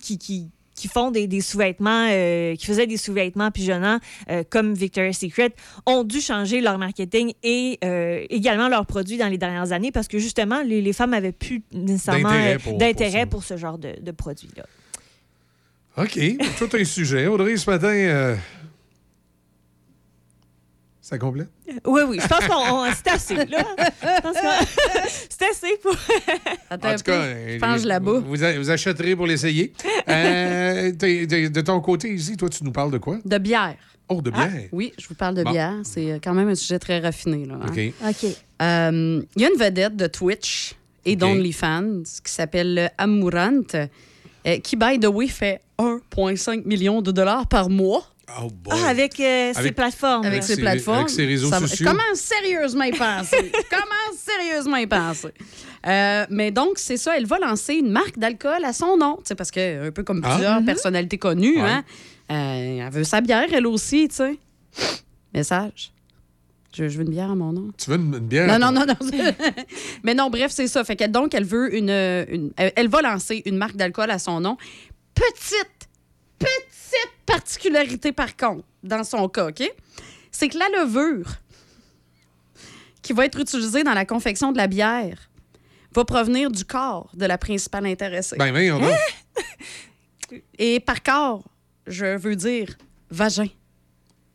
qui, 0.02 0.18
qui, 0.18 0.50
qui 0.78 0.88
font 0.88 1.12
des, 1.12 1.28
des 1.28 1.42
sous-vêtements, 1.42 2.08
euh, 2.10 2.56
qui 2.56 2.66
faisaient 2.68 2.88
des 2.88 2.96
sous-vêtements 2.98 3.52
pigeonnants 3.52 3.98
euh, 4.30 4.44
comme 4.50 4.74
Victoria's 4.76 5.18
Secret, 5.18 5.50
ont 5.86 6.04
dû 6.06 6.22
changer 6.22 6.62
leur 6.62 6.78
marketing 6.78 7.34
et 7.44 7.80
euh, 7.84 8.24
également 8.30 8.70
leurs 8.70 8.86
produits 8.86 9.18
dans 9.18 9.28
les 9.28 9.40
dernières 9.40 9.72
années 9.72 9.92
parce 9.92 10.08
que 10.08 10.20
justement, 10.20 10.62
les, 10.62 10.82
les 10.82 10.94
femmes 10.94 11.14
avaient 11.14 11.32
plus 11.34 11.64
nécessairement 11.74 12.30
D'intérêt 12.78 13.26
pour- 13.26 13.44
ce 13.44 13.58
genre 13.58 13.78
de, 13.78 13.96
de 14.00 14.12
produits-là. 14.12 14.64
OK, 15.98 16.20
tout 16.60 16.70
un 16.78 16.84
sujet. 16.86 17.26
Audrey, 17.26 17.58
ce 17.58 17.68
matin, 17.70 17.88
ça 21.08 21.18
complète? 21.18 21.48
Oui, 21.86 22.02
oui, 22.06 22.20
je 22.22 22.28
pense 22.28 22.46
qu'on 22.48 22.80
on- 22.84 22.92
c'est 22.94 23.08
assez, 23.08 23.36
là. 23.36 23.46
Je 23.48 24.22
pense 24.22 24.38
qu'on- 24.38 24.66
c'est 25.30 25.44
assez 25.50 25.78
pour... 25.82 25.96
Attends 26.70 26.90
En 26.90 26.96
tout 26.96 27.04
cas, 27.04 27.04
peu, 27.04 27.12
euh, 27.24 27.54
je 27.54 27.60
pense 27.60 27.84
là-bas. 27.86 28.20
Vous, 28.26 28.70
achèterez 28.72 29.16
pour 29.16 29.26
l'essayer. 29.26 29.72
Euh, 30.10 30.92
de 30.92 31.62
ton 31.62 31.80
côté, 31.80 32.14
ici, 32.14 32.36
toi, 32.36 32.50
tu 32.50 32.62
nous 32.66 32.74
parles 32.74 32.92
de 32.92 32.98
quoi? 32.98 33.20
De 33.24 33.38
bière. 33.38 33.76
Oh, 34.10 34.22
de 34.22 34.32
Ah, 34.34 34.48
bière. 34.48 34.64
Oui, 34.74 34.92
je 35.00 35.08
vous 35.08 35.16
parle 35.16 35.36
de 35.36 35.44
Bon. 35.44 35.52
bière. 35.52 35.76
C'est 35.84 36.12
euh, 36.12 36.20
quand 36.22 36.34
même 36.34 36.50
un 36.50 36.56
sujet 36.56 36.78
très 36.80 37.00
raffiné. 37.00 37.46
Là, 37.46 37.56
hein. 37.62 37.66
OK. 37.70 37.80
OK. 38.10 38.26
Euh, 38.62 39.22
Il 39.38 39.42
y 39.42 39.46
a 39.46 39.50
une 39.50 39.58
vedette 39.60 39.96
de 39.96 40.08
Twitch 40.08 40.76
et 41.06 41.14
OK. 41.14 41.20
d'OnlyFans 41.20 42.04
qui 42.24 42.32
s'appelle 42.34 42.92
Amourant, 42.98 43.62
euh, 43.76 44.58
qui, 44.62 44.76
by 44.76 45.00
the 45.00 45.08
way, 45.08 45.28
fait 45.30 45.62
1,5 45.80 46.66
million 46.66 47.02
de 47.02 47.12
dollars 47.12 47.48
par 47.48 47.70
mois 47.70 48.04
Oh, 48.40 48.50
boy. 48.52 48.78
Ah, 48.84 48.90
avec, 48.90 49.20
euh, 49.20 49.54
ces 49.54 49.60
Avec- 49.60 49.76
plateformes. 49.76 50.26
avec 50.26 50.44
ses 50.44 50.56
ses- 50.56 50.62
plateformes. 50.62 50.98
avec 51.00 51.10
ses 51.10 51.26
réseaux 51.26 51.50
Ça 51.50 51.60
sociaux. 51.60 51.86
Comment 51.88 52.04
sérieusement 52.16 52.84
y 52.84 52.92
penser? 52.92 53.52
Comment 53.70 54.18
sérieusement 54.18 54.76
y 54.78 54.86
penser? 54.88 55.30
Euh, 55.86 56.26
mais 56.30 56.52
donc, 56.52 56.74
c'est 56.78 56.98
ça, 56.98 57.18
elle 57.18 57.26
va 57.26 57.40
lancer 57.40 57.76
une 57.76 57.90
marque 57.90 58.18
d'alcool 58.20 58.66
à 58.66 58.74
son 58.74 58.98
nom. 58.98 59.16
tu 59.18 59.24
sais, 59.28 59.36
Parce 59.36 59.50
que, 59.52 59.88
un 59.88 59.92
peu 59.92 60.04
comme 60.04 60.22
Ah. 60.26 60.32
plusieurs 60.34 60.66
personnalités 60.66 61.18
connues, 61.18 61.56
Ouais. 61.62 61.70
hein, 61.70 61.84
euh, 62.32 62.86
elle 62.86 62.92
veut 62.92 63.04
sa 63.06 63.22
bière, 63.22 63.48
elle 63.54 63.66
aussi, 63.68 64.10
tu 64.10 64.16
sais. 64.16 64.38
Message. 65.34 65.94
Je, 66.76 66.90
je 66.90 66.98
veux 66.98 67.06
une 67.06 67.12
bière 67.12 67.32
à 67.32 67.36
mon 67.36 67.54
nom. 67.54 67.72
Tu 67.78 67.90
veux 67.90 67.96
une, 67.96 68.14
une 68.14 68.20
bière? 68.28 68.48
Non, 68.48 68.60
non, 68.60 68.72
non, 68.78 68.86
non. 68.86 68.96
Mais 70.04 70.14
non, 70.14 70.30
bref, 70.30 70.52
c'est 70.52 70.68
ça. 70.68 70.84
Fait 70.84 70.96
que 70.98 71.06
donc, 71.08 71.34
elle 71.34 71.46
veut 71.46 71.74
une, 71.74 71.90
une- 71.90 72.52
Elle 72.58 72.74
elle 72.76 72.88
va 72.90 73.02
lancer 73.02 73.42
une 73.46 73.58
marque 73.58 73.78
d'alcool 73.78 74.12
à 74.12 74.20
son 74.20 74.42
nom. 74.42 74.58
Petite, 75.16 75.88
petite 76.38 76.67
particularité, 77.26 78.12
par 78.12 78.36
contre, 78.36 78.64
dans 78.84 79.04
son 79.04 79.28
cas, 79.30 79.48
OK? 79.48 79.64
C'est 80.32 80.50
que 80.50 80.58
la 80.58 80.70
levure 80.70 81.28
qui 83.02 83.14
va 83.14 83.26
être 83.26 83.40
utilisée 83.40 83.84
dans 83.84 83.94
la 83.94 84.06
confection 84.06 84.52
de 84.52 84.58
la 84.58 84.68
bière 84.68 85.30
va 85.94 86.06
provenir 86.06 86.52
du 86.52 86.66
corps 86.66 87.10
de 87.14 87.26
la 87.26 87.38
principale 87.38 87.86
intéressée. 87.86 88.36
Ben, 88.38 88.52
voyons 88.52 88.80
donc. 88.80 88.94
Et 90.60 90.80
par 90.80 91.02
corps, 91.02 91.44
je 91.88 92.18
veux 92.18 92.36
dire 92.36 92.78
vagin. 93.10 93.48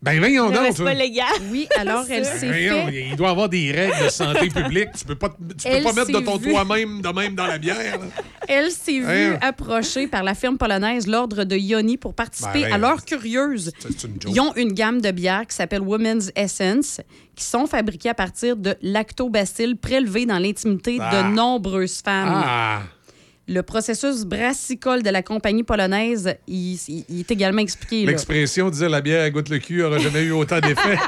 Ben, 0.03 0.19
voyons 0.19 0.51
donc. 0.51 0.73
c'est 0.75 0.83
pas 0.83 0.95
légal. 0.95 1.27
Oui, 1.51 1.69
alors 1.79 2.05
elle 2.11 2.25
s'est 2.25 2.49
Voyons, 2.49 2.87
fait... 2.89 3.07
Il 3.11 3.17
doit 3.17 3.29
y 3.29 3.31
avoir 3.31 3.49
des 3.49 3.71
règles 3.71 4.05
de 4.05 4.09
santé 4.11 4.49
publique. 4.55 4.89
Tu 4.99 5.05
peux 5.05 5.15
pas, 5.15 5.29
tu 5.31 5.69
peux 5.69 5.83
pas 5.83 5.93
mettre 5.93 6.11
de 6.13 6.19
ton 6.25 6.37
vue. 6.39 6.51
toi-même 6.51 7.01
de 7.01 7.09
même 7.09 7.35
dans 7.37 7.47
la 7.47 7.59
bière. 7.59 7.77
là. 7.99 8.07
Elle 8.49 8.71
s'est 8.73 8.99
vue 8.99 9.35
approchée 9.41 10.09
par 10.09 10.25
la 10.25 10.35
firme 10.35 10.59
polonaise 10.59 11.07
l'Ordre 11.07 11.45
de 11.45 11.55
Yoni 11.57 11.99
pour 11.99 12.15
participer 12.15 12.63
Ben, 12.63 12.73
à 12.73 12.79
ben, 12.79 12.89
leur 12.89 13.05
curieuse. 13.05 13.71
C'est 13.79 13.93
c'est 13.93 14.09
une 14.09 14.21
joke. 14.21 14.33
Ils 14.35 14.41
ont 14.41 14.53
une 14.57 14.73
gamme 14.73 15.01
de 15.01 15.11
bières 15.13 15.47
qui 15.47 15.55
s'appelle 15.55 15.83
Women's 15.83 16.33
Essence, 16.35 17.01
qui 17.37 17.45
sont 17.45 17.67
fabriquées 17.67 18.09
à 18.11 18.15
partir 18.15 18.57
de 18.57 18.75
lactobacilles 18.83 19.77
prélevés 19.77 20.27
dans 20.27 20.39
l'intimité 20.41 20.99
Ah. 21.01 21.23
de 21.23 21.29
nombreuses 21.35 22.01
femmes. 22.05 22.43
Ah! 22.45 22.83
Le 23.49 23.63
processus 23.63 24.25
brassicole 24.25 25.03
de 25.03 25.11
la 25.11 25.23
compagnie 25.23 25.65
polonaise, 25.65 26.37
il, 26.47 26.75
il- 26.89 27.05
il 27.09 27.21
est 27.21 27.31
également 27.31 27.61
expliqué. 27.61 28.05
là. 28.05 28.13
L'expression 28.13 28.71
disait 28.71 28.89
la 28.89 29.01
bière 29.01 29.29
goûte 29.31 29.49
le 29.49 29.59
cul 29.59 29.83
aura 29.83 29.99
jamais 29.99 30.23
eu 30.23 30.31
autant 30.33 30.61
d'effet. 30.61 30.97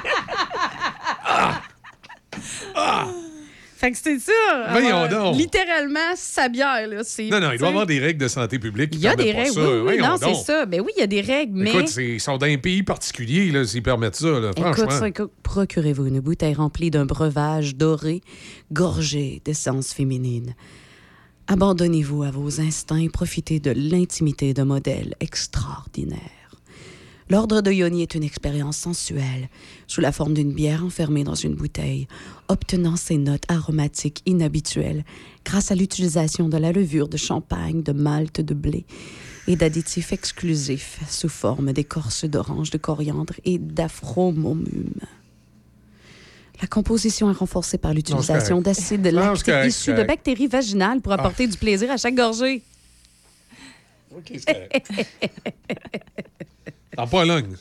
Fait 3.77 3.91
que 3.91 3.99
c'est 3.99 4.19
ça. 4.19 4.33
Voyons 4.71 4.97
avoir 4.97 5.09
donc. 5.09 5.37
Littéralement, 5.37 6.15
sa 6.17 6.49
bière. 6.49 6.87
Là, 6.89 7.03
c'est- 7.05 7.29
Non, 7.29 7.39
non, 7.41 7.51
il 7.53 7.59
doit 7.59 7.69
y 7.69 7.71
avoir 7.71 7.87
des 7.87 7.99
règles 7.99 8.21
de 8.21 8.29
santé 8.29 8.59
publique 8.59 8.91
qui 8.91 8.99
Il 8.99 9.03
y 9.05 9.09
a 9.09 9.15
des 9.17 9.33
permettent 9.33 9.55
pas 9.55 9.61
règles. 9.61 9.71
ça. 9.71 9.71
Oui, 9.71 9.77
oui, 9.77 9.83
Voyons 9.99 10.07
non, 10.07 10.17
c'est 10.19 10.25
donc. 10.27 10.45
ça. 10.47 10.67
Ben 10.67 10.81
oui, 10.81 10.93
il 10.97 11.01
y 11.01 11.03
a 11.03 11.07
des 11.07 11.21
règles, 11.21 11.53
mais. 11.61 11.71
Écoute, 11.71 11.89
c'est- 11.89 12.07
ils 12.15 12.21
sont 12.21 12.39
dans 12.39 12.47
un 12.47 12.57
pays 12.57 12.83
particulier, 12.83 13.51
là, 13.51 13.65
s'ils 13.67 13.83
permettent 13.83 14.17
ça, 14.17 14.27
là, 14.41 14.53
franchement. 14.57 14.85
Écoute 14.85 14.93
ça, 14.93 15.09
écoute. 15.09 15.33
Procurez-vous 15.43 16.07
une 16.07 16.21
bouteille 16.21 16.55
remplie 16.55 16.91
d'un 16.91 17.05
breuvage 17.05 17.75
doré, 17.77 18.23
gorgé 18.73 19.43
d'essence 19.45 19.93
féminine. 19.93 20.55
Abandonnez-vous 21.47 22.23
à 22.23 22.31
vos 22.31 22.61
instincts 22.61 23.03
et 23.03 23.11
profitez 23.11 23.61
de 23.61 23.71
l'intimité 23.71 24.55
d'un 24.55 24.65
modèle 24.65 25.15
extraordinaire. 25.21 26.21
L'ordre 27.29 27.61
de 27.61 27.71
Yoni 27.71 28.01
est 28.01 28.15
une 28.15 28.23
expérience 28.23 28.79
sensuelle, 28.79 29.51
sous 29.87 30.01
la 30.01 30.11
forme 30.11 30.33
d'une 30.33 30.55
bière 30.55 30.85
enfermée 30.85 31.23
dans 31.23 31.35
une 31.35 31.55
bouteille, 31.55 32.09
obtenant 32.49 32.97
ses 32.97 33.19
notes 33.19 33.45
aromatiques 33.49 34.23
inhabituelles 34.25 35.05
grâce 35.45 35.71
à 35.71 35.75
l'utilisation 35.75 36.49
de 36.49 36.57
la 36.57 36.73
levure 36.73 37.09
de 37.09 37.19
champagne, 37.19 37.83
de 37.83 37.93
malt 37.93 38.41
de 38.41 38.55
blé 38.55 38.87
et 39.47 39.57
d'additifs 39.57 40.15
exclusifs 40.15 41.01
sous 41.11 41.29
forme 41.29 41.75
d'écorce 41.75 42.25
d'orange, 42.25 42.71
de 42.71 42.79
coriandre 42.79 43.35
et 43.45 43.59
d'afromomum. 43.59 44.95
La 46.65 46.69
composition 46.69 47.29
est 47.31 47.35
renforcée 47.35 47.77
par 47.77 47.93
l'utilisation 47.93 48.63
correct. 48.63 48.79
d'acide 48.81 49.01
Non, 49.05 49.07
c'est 49.11 49.13
lactique 49.13 49.45
correct, 49.53 49.69
issus 49.69 49.93
de 49.93 50.03
bactéries 50.03 50.47
vaginales 50.47 51.03
pour 51.03 51.13
apporter 51.13 51.47
du 51.47 51.59
plaisir 51.59 51.91
à 51.91 51.99
chaque 51.99 52.15
gorgée. 52.15 52.63
OK, 54.17 54.33
c'est 54.39 54.71
pas 57.11 57.25
langue. 57.27 57.49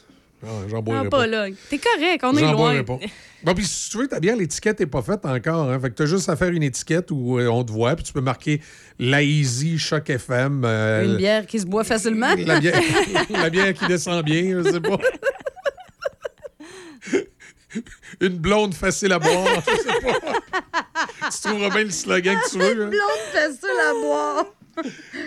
Ah, 0.46 0.50
J'en 0.70 0.82
boirai 0.82 1.08
Ah, 1.08 1.10
pas. 1.10 1.26
là. 1.26 1.48
T'es 1.70 1.78
correct, 1.80 2.22
on 2.24 2.36
est 2.36 2.42
J'en 2.42 2.52
loin. 2.52 2.84
pas. 2.84 3.00
Bon, 3.46 3.54
puis 3.54 3.66
si 3.66 3.90
tu 3.90 3.98
veux, 3.98 4.10
ta 4.10 4.20
bière, 4.20 4.36
l'étiquette 4.36 4.78
n'est 4.82 4.86
pas 4.86 5.02
faite 5.02 5.24
encore. 5.26 5.70
Hein? 5.70 5.80
Fait 5.80 5.90
que 5.90 5.96
t'as 5.96 6.06
juste 6.06 6.28
à 6.28 6.36
faire 6.36 6.50
une 6.50 6.64
étiquette 6.64 7.12
où 7.12 7.40
euh, 7.40 7.48
on 7.48 7.64
te 7.64 7.72
voit, 7.72 7.96
puis 7.96 8.04
tu 8.04 8.12
peux 8.12 8.20
marquer 8.20 8.60
la 9.00 9.24
Easy 9.24 9.80
Choc 9.80 10.10
FM. 10.10 10.64
euh, 10.66 11.06
Une 11.06 11.16
bière 11.16 11.46
qui 11.46 11.62
se 11.62 11.66
boit 11.66 11.86
facilement. 11.86 12.36
La 12.38 12.60
bière, 12.60 12.78
la 13.30 13.50
bière 13.50 13.74
qui 13.74 13.88
descend 13.88 14.22
bien, 14.26 14.62
je 14.64 14.70
sais 14.72 14.82
pas. 14.82 14.98
Une 18.22 18.38
blonde 18.38 18.74
facile 18.74 19.12
à 19.14 19.20
boire, 19.20 19.48
je 19.68 19.76
sais 19.76 20.02
pas. 20.02 21.30
tu 21.32 21.42
trouveras 21.42 21.70
bien 21.70 21.84
le 21.84 21.90
slogan 21.92 22.38
que 22.44 22.50
tu 22.52 22.58
veux. 22.60 22.84
hein. 22.86 22.90
Blonde 22.90 23.32
facile 23.32 23.80
à 23.90 23.94
boire. 23.94 24.46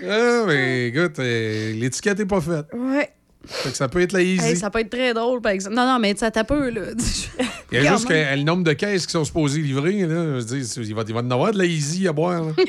Ah, 0.08 0.44
mais 0.46 0.88
écoute, 0.88 1.18
euh, 1.18 1.72
l'étiquette 1.74 2.18
n'est 2.18 2.26
pas 2.26 2.40
faite. 2.40 2.66
Ouais. 2.74 3.10
Fait 3.48 3.70
que 3.70 3.76
ça 3.76 3.86
peut 3.88 4.00
être 4.00 4.12
la 4.12 4.22
Easy. 4.22 4.44
Hey, 4.44 4.56
ça 4.56 4.70
peut 4.70 4.80
être 4.80 4.90
très 4.90 5.14
drôle, 5.14 5.40
par 5.40 5.52
exemple. 5.52 5.76
Non, 5.76 5.86
non, 5.86 6.00
mais 6.00 6.16
ça 6.16 6.32
tape 6.32 6.48
peu, 6.48 6.68
là. 6.70 6.80
Il 7.72 7.80
y 7.82 7.86
a 7.86 7.92
juste 7.92 8.08
que 8.08 8.12
le 8.36 8.42
nombre 8.42 8.64
de 8.64 8.72
caisses 8.72 9.06
qui 9.06 9.12
sont 9.12 9.24
supposées 9.24 9.60
livrer. 9.60 10.00
Là, 10.02 10.40
je 10.40 10.62
c'est- 10.64 10.80
il, 10.82 10.94
va, 10.94 11.04
il 11.06 11.14
va 11.14 11.20
en 11.20 11.30
avoir 11.30 11.52
de 11.52 11.58
la 11.58 11.64
Easy 11.64 12.08
à 12.08 12.12
boire. 12.12 12.42
Là. 12.42 12.52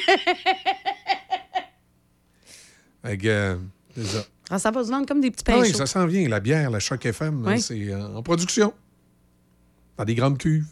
fait 3.06 3.18
que, 3.18 3.28
euh, 3.28 3.56
c'est 3.96 4.06
ça. 4.06 4.26
Ah, 4.50 4.60
ça 4.60 4.72
va 4.72 4.84
se 4.84 4.90
vendre 4.90 5.06
comme 5.08 5.20
des 5.22 5.32
petits 5.32 5.44
Ah 5.48 5.54
pains 5.54 5.62
oui, 5.62 5.74
ça 5.74 5.86
s'en 5.86 6.06
vient. 6.06 6.28
La 6.30 6.40
bière, 6.40 6.70
la 6.70 6.80
Choc 6.80 7.06
FM, 7.06 7.44
Oui. 7.46 7.60
c'est 7.62 7.74
euh, 7.92 8.16
en 8.16 8.22
production. 8.24 8.74
Dans 9.98 10.06
des 10.06 10.16
grandes 10.16 10.38
cuves. 10.38 10.66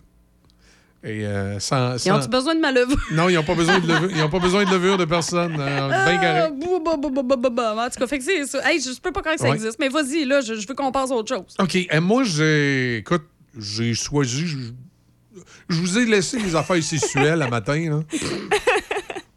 Et 1.04 1.24
euh, 1.26 1.60
sans, 1.60 2.04
Ils 2.04 2.12
ont-tu 2.12 2.28
besoin 2.30 2.56
de 2.56 2.60
ma 2.62 2.72
levure? 2.72 2.98
Non, 3.12 3.30
ils 3.30 3.36
n'ont 3.36 3.44
pas 3.44 3.54
besoin 3.54 3.80
de 3.80 3.88
levure. 3.88 4.10
Ils 4.12 4.18
n'ont 4.18 4.30
pas 4.30 4.40
besoin 4.40 4.66
de 4.66 4.72
levure 4.72 4.98
de 4.98 5.06
personne. 5.06 5.56
Euh, 5.60 5.90
carré. 6.20 6.50
bou. 6.52 6.82
En 6.84 7.90
tout 7.90 8.00
cas, 8.00 8.08
fait 8.08 8.18
que 8.18 8.24
c'est 8.24 8.46
ça. 8.48 8.68
Hey, 8.72 8.82
je 8.82 9.00
peux 9.00 9.12
pas 9.12 9.22
croire 9.22 9.36
que 9.36 9.42
ça 9.42 9.48
Ouais. 9.50 9.56
existe, 9.56 9.78
mais 9.80 9.90
vas-y, 9.90 10.26
là, 10.26 10.42
je, 10.42 10.56
je 10.56 10.68
veux 10.68 10.74
qu'on 10.74 10.92
passe 10.92 11.12
à 11.12 11.14
autre 11.16 11.36
chose. 11.36 11.56
OK. 11.60 11.78
euh, 11.94 12.02
moi, 12.02 12.24
j'ai. 12.24 12.98
Écoute, 12.98 13.24
j'ai 13.58 13.94
choisi. 13.94 14.48
Je, 14.48 14.58
je 15.70 15.80
vous 15.80 15.98
ai 16.00 16.06
laissé 16.06 16.40
les 16.40 16.56
affaires 16.56 16.82
sexuelles 16.82 17.42
à 17.42 17.50
matin. 17.50 17.90
Là. 17.90 18.00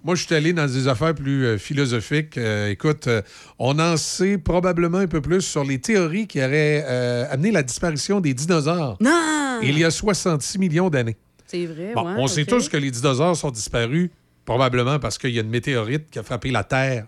Moi, 0.08 0.14
je 0.14 0.24
suis 0.24 0.34
allé 0.34 0.54
dans 0.54 0.64
des 0.66 0.88
affaires 0.88 1.14
plus 1.14 1.44
euh, 1.44 1.58
philosophiques. 1.58 2.38
Euh, 2.38 2.70
écoute, 2.70 3.08
euh, 3.08 3.20
on 3.58 3.78
en 3.78 3.98
sait 3.98 4.38
probablement 4.38 4.96
un 4.96 5.06
peu 5.06 5.20
plus 5.20 5.42
sur 5.42 5.64
les 5.64 5.78
théories 5.82 6.26
qui 6.26 6.38
auraient 6.42 6.82
euh, 6.88 7.26
amené 7.30 7.50
la 7.50 7.62
disparition 7.62 8.18
des 8.18 8.32
dinosaures 8.32 8.96
Non! 9.02 9.60
il 9.62 9.78
y 9.78 9.84
a 9.84 9.90
66 9.90 10.58
millions 10.58 10.88
d'années. 10.88 11.18
C'est 11.46 11.66
vrai, 11.66 11.92
Bon, 11.94 12.06
ouais, 12.06 12.14
on 12.16 12.26
sait 12.26 12.46
tous 12.46 12.70
que 12.70 12.78
les 12.78 12.90
dinosaures 12.90 13.36
sont 13.36 13.50
disparus, 13.50 14.08
probablement 14.46 14.98
parce 14.98 15.18
qu'il 15.18 15.28
y 15.28 15.38
a 15.38 15.42
une 15.42 15.50
météorite 15.50 16.08
qui 16.08 16.18
a 16.18 16.22
frappé 16.22 16.50
la 16.52 16.64
Terre 16.64 17.04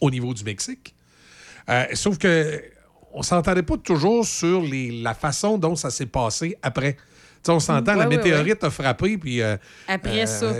au 0.00 0.10
niveau 0.10 0.32
du 0.32 0.42
Mexique. 0.42 0.94
Sauf 1.92 2.16
que 2.16 2.62
on 3.12 3.22
s'entendait 3.22 3.62
pas 3.62 3.76
toujours 3.76 4.24
sur 4.24 4.62
les- 4.62 5.02
la 5.02 5.12
façon 5.12 5.58
dont 5.58 5.76
ça 5.76 5.90
s'est 5.90 6.06
passé 6.06 6.56
après. 6.62 6.96
On 7.48 7.60
s'entend, 7.60 7.92
Ouais, 7.92 7.98
la 7.98 8.06
météorite 8.08 8.62
a 8.64 8.70
frappé, 8.70 9.18
puis... 9.18 9.40
euh, 9.42 9.56
Après 9.86 10.22
euh, 10.22 10.26
ça. 10.26 10.54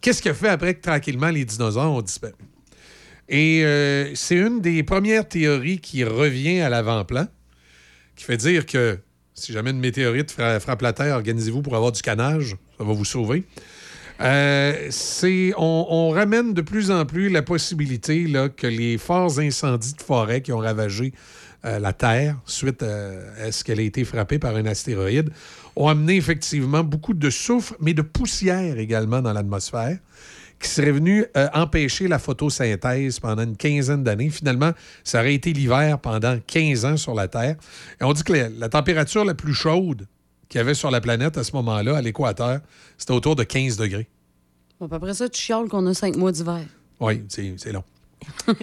Qu'est-ce 0.00 0.20
qui 0.22 0.28
a 0.28 0.34
fait 0.34 0.48
après 0.48 0.74
que 0.74 0.80
tranquillement 0.82 1.30
les 1.30 1.44
dinosaures 1.44 1.92
ont 1.92 2.02
disparu? 2.02 2.34
Et 3.28 3.62
euh, 3.64 4.14
c'est 4.14 4.36
une 4.36 4.60
des 4.60 4.82
premières 4.82 5.26
théories 5.26 5.78
qui 5.78 6.04
revient 6.04 6.60
à 6.60 6.68
l'avant-plan, 6.68 7.26
qui 8.16 8.24
fait 8.24 8.36
dire 8.36 8.66
que 8.66 8.98
si 9.32 9.52
jamais 9.52 9.70
une 9.70 9.80
météorite 9.80 10.30
fra- 10.30 10.60
frappe 10.60 10.82
la 10.82 10.92
Terre, 10.92 11.14
organisez-vous 11.16 11.62
pour 11.62 11.74
avoir 11.74 11.90
du 11.92 12.02
canage, 12.02 12.56
ça 12.78 12.84
va 12.84 12.92
vous 12.92 13.04
sauver. 13.04 13.44
Euh, 14.20 14.88
c'est, 14.90 15.52
on, 15.56 15.86
on 15.88 16.10
ramène 16.10 16.54
de 16.54 16.60
plus 16.62 16.90
en 16.92 17.04
plus 17.04 17.28
la 17.30 17.42
possibilité 17.42 18.26
là, 18.28 18.48
que 18.48 18.66
les 18.68 18.96
forts 18.96 19.40
incendies 19.40 19.94
de 19.94 20.02
forêt 20.02 20.40
qui 20.40 20.52
ont 20.52 20.58
ravagé 20.58 21.12
euh, 21.64 21.80
la 21.80 21.92
Terre 21.92 22.36
suite 22.46 22.82
euh, 22.84 23.48
à 23.48 23.50
ce 23.50 23.64
qu'elle 23.64 23.80
a 23.80 23.82
été 23.82 24.04
frappée 24.04 24.38
par 24.38 24.54
un 24.54 24.66
astéroïde 24.66 25.30
ont 25.76 25.88
amené 25.88 26.16
effectivement 26.16 26.84
beaucoup 26.84 27.14
de 27.14 27.30
soufre, 27.30 27.74
mais 27.80 27.94
de 27.94 28.02
poussière 28.02 28.78
également 28.78 29.20
dans 29.22 29.32
l'atmosphère 29.32 29.98
qui 30.60 30.68
serait 30.68 30.92
venu 30.92 31.26
euh, 31.36 31.48
empêcher 31.52 32.08
la 32.08 32.18
photosynthèse 32.18 33.20
pendant 33.20 33.42
une 33.42 33.56
quinzaine 33.56 34.02
d'années. 34.02 34.30
Finalement, 34.30 34.72
ça 35.02 35.20
aurait 35.20 35.34
été 35.34 35.52
l'hiver 35.52 35.98
pendant 35.98 36.38
15 36.46 36.84
ans 36.84 36.96
sur 36.96 37.14
la 37.14 37.28
Terre. 37.28 37.56
Et 38.00 38.04
on 38.04 38.12
dit 38.12 38.22
que 38.22 38.32
la, 38.32 38.48
la 38.48 38.68
température 38.68 39.24
la 39.24 39.34
plus 39.34 39.52
chaude 39.52 40.06
qu'il 40.48 40.58
y 40.58 40.60
avait 40.60 40.74
sur 40.74 40.90
la 40.90 41.00
planète 41.00 41.36
à 41.36 41.44
ce 41.44 41.52
moment-là, 41.56 41.96
à 41.96 42.00
l'équateur, 42.00 42.60
c'était 42.96 43.12
autour 43.12 43.36
de 43.36 43.44
15 43.44 43.76
degrés. 43.76 44.08
Bon, 44.80 44.88
après 44.90 45.14
ça, 45.14 45.28
tu 45.28 45.40
chiales 45.40 45.68
qu'on 45.68 45.86
a 45.86 45.94
cinq 45.94 46.16
mois 46.16 46.32
d'hiver. 46.32 46.64
Oui, 47.00 47.22
c'est 47.28 47.54
c'est 47.56 47.72
long. 47.72 47.84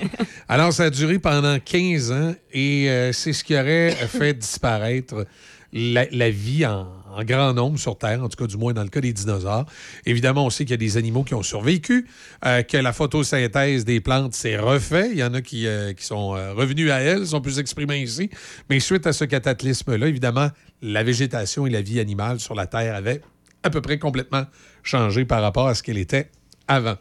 Alors, 0.47 0.73
ça 0.73 0.85
a 0.85 0.89
duré 0.89 1.19
pendant 1.19 1.59
15 1.59 2.11
ans 2.11 2.33
et 2.51 2.89
euh, 2.89 3.13
c'est 3.13 3.33
ce 3.33 3.43
qui 3.43 3.55
aurait 3.55 3.91
fait 3.91 4.33
disparaître 4.33 5.25
la, 5.71 6.05
la 6.11 6.29
vie 6.29 6.65
en, 6.65 6.87
en 7.15 7.23
grand 7.23 7.53
nombre 7.53 7.77
sur 7.77 7.97
Terre, 7.97 8.23
en 8.23 8.29
tout 8.29 8.37
cas 8.37 8.47
du 8.47 8.57
moins 8.57 8.73
dans 8.73 8.83
le 8.83 8.89
cas 8.89 9.01
des 9.01 9.13
dinosaures. 9.13 9.65
Évidemment, 10.05 10.45
on 10.45 10.49
sait 10.49 10.63
qu'il 10.63 10.71
y 10.71 10.73
a 10.73 10.77
des 10.77 10.97
animaux 10.97 11.23
qui 11.23 11.33
ont 11.33 11.43
survécu, 11.43 12.07
euh, 12.45 12.63
que 12.63 12.77
la 12.77 12.93
photosynthèse 12.93 13.85
des 13.85 13.99
plantes 13.99 14.33
s'est 14.33 14.57
refait. 14.57 15.09
Il 15.11 15.17
y 15.17 15.23
en 15.23 15.33
a 15.33 15.41
qui, 15.41 15.67
euh, 15.67 15.93
sont 15.99 16.35
euh, 16.35 16.53
revenus 16.53 16.91
à 16.91 16.99
elle, 16.99 17.27
sont 17.27 17.41
plus 17.41 17.59
exprimés 17.59 18.01
ici. 18.01 18.29
Mais 18.69 18.79
suite 18.79 19.05
à 19.07 19.13
ce 19.13 19.25
cataclysme-là, 19.25 20.07
évidemment, 20.07 20.49
la 20.81 21.03
végétation 21.03 21.67
et 21.67 21.69
la 21.69 21.81
vie 21.81 21.99
animale 21.99 22.39
sur 22.39 22.55
la 22.55 22.67
Terre 22.67 22.95
avaient 22.95 23.21
à 23.63 23.69
peu 23.69 23.81
près 23.81 23.99
complètement 23.99 24.45
changé 24.83 25.25
par 25.25 25.41
rapport 25.41 25.67
à 25.67 25.75
ce 25.75 25.83
qu'elle 25.83 25.97
était 25.97 26.29
avant. 26.67 26.95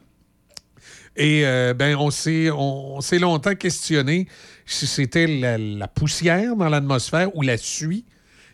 Et 1.16 1.42
ben, 1.76 1.96
on 1.96 2.10
s'est 2.10 2.50
on, 2.50 2.96
on 2.96 3.00
s'est 3.00 3.18
longtemps 3.18 3.54
questionné 3.54 4.28
si 4.64 4.86
c'était 4.86 5.26
la, 5.26 5.58
la 5.58 5.88
poussière 5.88 6.56
dans 6.56 6.68
l'atmosphère 6.68 7.34
ou 7.34 7.42
la 7.42 7.56
suie 7.56 8.04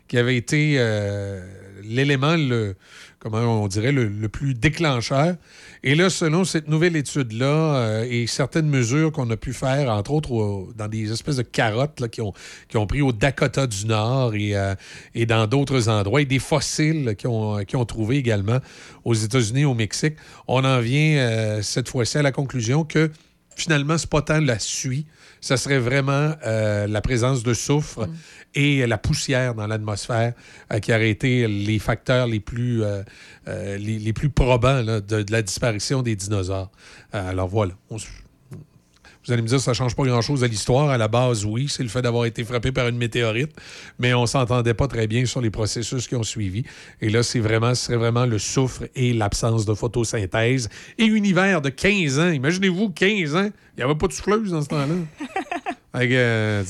qui 0.08 0.18
avait 0.18 0.36
été 0.36 0.76
euh, 0.78 1.40
l'élément, 1.82 2.36
le, 2.36 2.75
comment 3.18 3.62
on 3.62 3.68
dirait, 3.68 3.92
le, 3.92 4.06
le 4.08 4.28
plus 4.28 4.54
déclencheur. 4.54 5.36
Et 5.82 5.94
là, 5.94 6.10
selon 6.10 6.44
cette 6.44 6.68
nouvelle 6.68 6.96
étude-là 6.96 7.76
euh, 7.76 8.06
et 8.08 8.26
certaines 8.26 8.68
mesures 8.68 9.12
qu'on 9.12 9.30
a 9.30 9.36
pu 9.36 9.52
faire, 9.52 9.90
entre 9.90 10.12
autres 10.12 10.32
au- 10.32 10.72
dans 10.76 10.88
des 10.88 11.12
espèces 11.12 11.36
de 11.36 11.42
carottes 11.42 12.00
là, 12.00 12.08
qui, 12.08 12.20
ont, 12.20 12.32
qui 12.68 12.76
ont 12.76 12.86
pris 12.86 13.02
au 13.02 13.12
Dakota 13.12 13.66
du 13.66 13.86
Nord 13.86 14.34
et, 14.34 14.56
euh, 14.56 14.75
et 15.14 15.26
dans 15.26 15.46
d'autres 15.46 15.88
endroits, 15.88 16.22
et 16.22 16.25
des 16.25 16.38
fossiles 16.40 17.14
qui 17.16 17.26
ont, 17.26 17.64
qui 17.64 17.76
ont 17.76 17.84
trouvé 17.84 18.16
également 18.16 18.58
aux 19.04 19.14
États-Unis, 19.14 19.64
au 19.64 19.75
Mexique, 19.75 20.14
on 20.48 20.64
en 20.64 20.80
vient 20.80 21.60
cette 21.62 21.88
fois-ci 21.88 22.18
à 22.18 22.22
la 22.22 22.32
conclusion 22.32 22.84
que 22.84 23.10
finalement, 23.54 23.96
c'est 23.96 24.10
pas 24.10 24.22
tant 24.22 24.40
la 24.40 24.58
suie, 24.58 25.06
ça 25.46 25.56
serait 25.56 25.78
vraiment 25.78 26.34
euh, 26.44 26.88
la 26.88 27.00
présence 27.00 27.44
de 27.44 27.54
soufre 27.54 28.08
et 28.54 28.84
la 28.84 28.98
poussière 28.98 29.54
dans 29.54 29.68
l'atmosphère 29.68 30.32
euh, 30.72 30.80
qui 30.80 30.92
auraient 30.92 31.10
été 31.10 31.46
les 31.46 31.78
facteurs 31.78 32.26
les 32.26 32.40
plus, 32.40 32.82
euh, 32.82 33.04
les, 33.46 34.00
les 34.00 34.12
plus 34.12 34.28
probants 34.28 34.82
là, 34.82 35.00
de, 35.00 35.22
de 35.22 35.32
la 35.32 35.42
disparition 35.42 36.02
des 36.02 36.16
dinosaures. 36.16 36.72
Alors 37.12 37.46
voilà. 37.46 37.74
On 37.90 37.96
vous 39.26 39.33
allez 39.33 39.42
me 39.42 39.49
dire, 39.49 39.61
ça 39.61 39.73
ne 39.73 39.75
change 39.75 39.97
pas 39.97 40.04
grand-chose 40.04 40.45
à 40.45 40.47
l'histoire. 40.47 40.88
À 40.88 40.99
la 40.99 41.09
base, 41.09 41.45
oui, 41.45 41.66
c'est 41.68 41.83
le 41.83 41.88
fait 41.88 42.02
d'avoir 42.02 42.26
été 42.26 42.45
frappé 42.45 42.71
par 42.71 42.87
une 42.87 42.97
météorite, 42.97 43.50
mais 43.99 44.14
on 44.14 44.26
s'entendait 44.26 44.75
pas 44.75 44.87
très 44.87 45.06
bien 45.06 45.26
sur 45.26 45.40
les 45.40 45.50
processus 45.50 46.06
qui 46.06 46.14
ont 46.14 46.23
suivi. 46.23 46.64
Et 47.00 47.09
là, 47.09 47.23
c'est 47.23 47.40
vraiment, 47.40 47.75
ce 47.75 47.87
serait 47.87 47.97
vraiment 47.97 48.25
le 48.26 48.38
soufre 48.38 48.85
et 48.95 49.12
l'absence 49.12 49.66
de 49.66 49.75
photosynthèse. 49.75 50.68
Et 50.99 51.04
univers 51.04 51.61
de 51.61 51.71
15 51.71 52.18
ans. 52.21 52.28
Imaginez-vous, 52.30 52.90
15 52.90 53.35
ans, 53.35 53.50
il 53.76 53.78
n'y 53.78 53.83
avait 53.83 53.95
pas 53.97 54.06
de 54.06 54.12
souffleuse 54.12 54.50
dans 54.50 54.62
ce 54.62 54.68
temps-là. 54.68 54.95
Euh, 55.99 56.62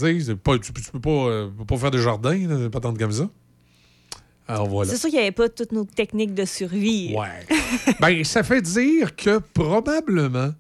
pas- 0.45 0.57
tu, 0.57 0.73
tu 0.73 0.91
peux 0.93 1.01
pas, 1.01 1.11
euh, 1.11 1.51
faire 1.81 1.91
de 1.91 1.99
jardin, 1.99 2.47
là, 2.47 2.71
pas 2.71 2.79
tant 2.79 2.95
comme 2.95 3.11
ça. 3.11 3.29
Alors 4.47 4.69
voilà. 4.69 4.89
C'est 4.93 4.99
sûr 4.99 5.11
qu'il 5.11 5.19
n'y 5.19 5.25
avait 5.25 5.33
pas 5.33 5.49
toutes 5.49 5.73
nos 5.73 5.85
techniques 5.85 6.33
de 6.33 6.45
survie. 6.45 7.13
Ouais. 7.13 7.45
ben, 8.01 8.23
ça 8.23 8.45
fait 8.45 8.63
dire 8.63 9.17
que 9.17 9.39
probablement 9.53 10.53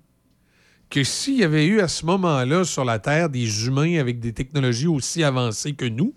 que 0.90 1.02
s'il 1.04 1.38
y 1.38 1.44
avait 1.44 1.66
eu 1.66 1.80
à 1.80 1.88
ce 1.88 2.06
moment-là 2.06 2.64
sur 2.64 2.84
la 2.84 2.98
Terre 2.98 3.28
des 3.28 3.66
humains 3.66 3.98
avec 3.98 4.20
des 4.20 4.32
technologies 4.32 4.86
aussi 4.86 5.24
avancées 5.24 5.72
que 5.74 5.84
nous, 5.84 6.14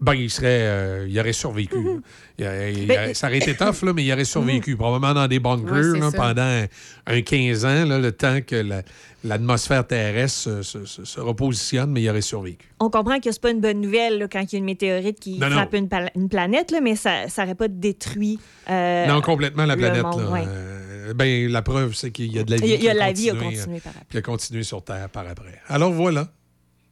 ben, 0.00 0.14
il 0.14 0.28
serait, 0.28 0.46
euh, 0.62 1.06
il 1.08 1.18
aurait 1.20 1.32
survécu. 1.32 1.76
là. 1.82 1.90
Il 2.38 2.44
aurait- 2.46 2.72
il 2.74 2.90
aurait- 2.90 3.14
ça 3.14 3.28
aurait 3.28 3.38
été 3.38 3.54
tough, 3.54 3.82
là, 3.84 3.92
mais 3.94 4.02
il 4.04 4.12
aurait 4.12 4.24
survécu. 4.24 4.76
Probablement 4.76 5.14
dans 5.14 5.28
des 5.28 5.38
bunkers 5.38 5.96
là, 5.98 6.10
pendant 6.14 6.42
un, 6.42 6.64
un 7.06 7.22
15 7.22 7.64
ans, 7.64 7.84
là, 7.84 7.98
le 7.98 8.10
temps 8.12 8.40
que 8.44 8.56
la- 8.56 8.82
l'atmosphère 9.22 9.86
terrestre 9.86 10.36
se, 10.38 10.62
se- 10.62 10.84
se- 10.84 11.04
se 11.04 11.20
repositionne, 11.20 11.90
mais 11.92 12.02
il 12.02 12.10
aurait 12.10 12.20
survécu. 12.22 12.68
On 12.80 12.90
comprend 12.90 13.20
que 13.20 13.30
c'est 13.30 13.40
pas 13.40 13.52
une 13.52 13.60
bonne 13.60 13.80
nouvelle 13.80 14.28
quand 14.30 14.40
il 14.40 14.52
y 14.52 14.56
a 14.56 14.58
une 14.58 14.64
météorite 14.64 15.20
qui 15.20 15.38
Non, 15.38 15.48
non. 15.48 15.56
frappe 15.56 15.74
Une, 15.74 15.88
une 16.16 16.28
planète, 16.28 16.74
mais 16.82 16.96
ça 16.96 17.26
n'aurait 17.38 17.54
pas 17.54 17.68
détruit. 17.68 18.38
euh, 18.68 19.06
non, 19.06 19.20
complètement 19.20 19.64
la 19.64 19.76
planète. 19.76 20.02
monde, 20.02 20.20
là. 20.22 20.30
ouais. 20.30 20.44
Euh, 20.46 20.80
ben, 21.12 21.50
la 21.50 21.62
preuve, 21.62 21.94
c'est 21.94 22.10
qu'il 22.10 22.32
y 22.32 22.38
a 22.38 22.44
de 22.44 22.50
la 22.50 22.56
vie. 22.56 22.64
il 22.64 22.70
y 22.70 22.74
a, 22.74 22.76
y 22.76 22.88
a 22.88 22.92
qui 22.92 22.98
la 22.98 23.12
vie 23.12 23.30
à 23.30 23.34
continué, 23.34 23.76
euh, 23.76 23.80
par 23.80 23.92
après. 23.96 24.06
qui 24.10 24.16
a 24.16 24.22
continué 24.22 24.62
sur 24.62 24.82
Terre 24.84 25.08
par 25.10 25.26
après. 25.28 25.60
Alors 25.68 25.92
voilà. 25.92 26.32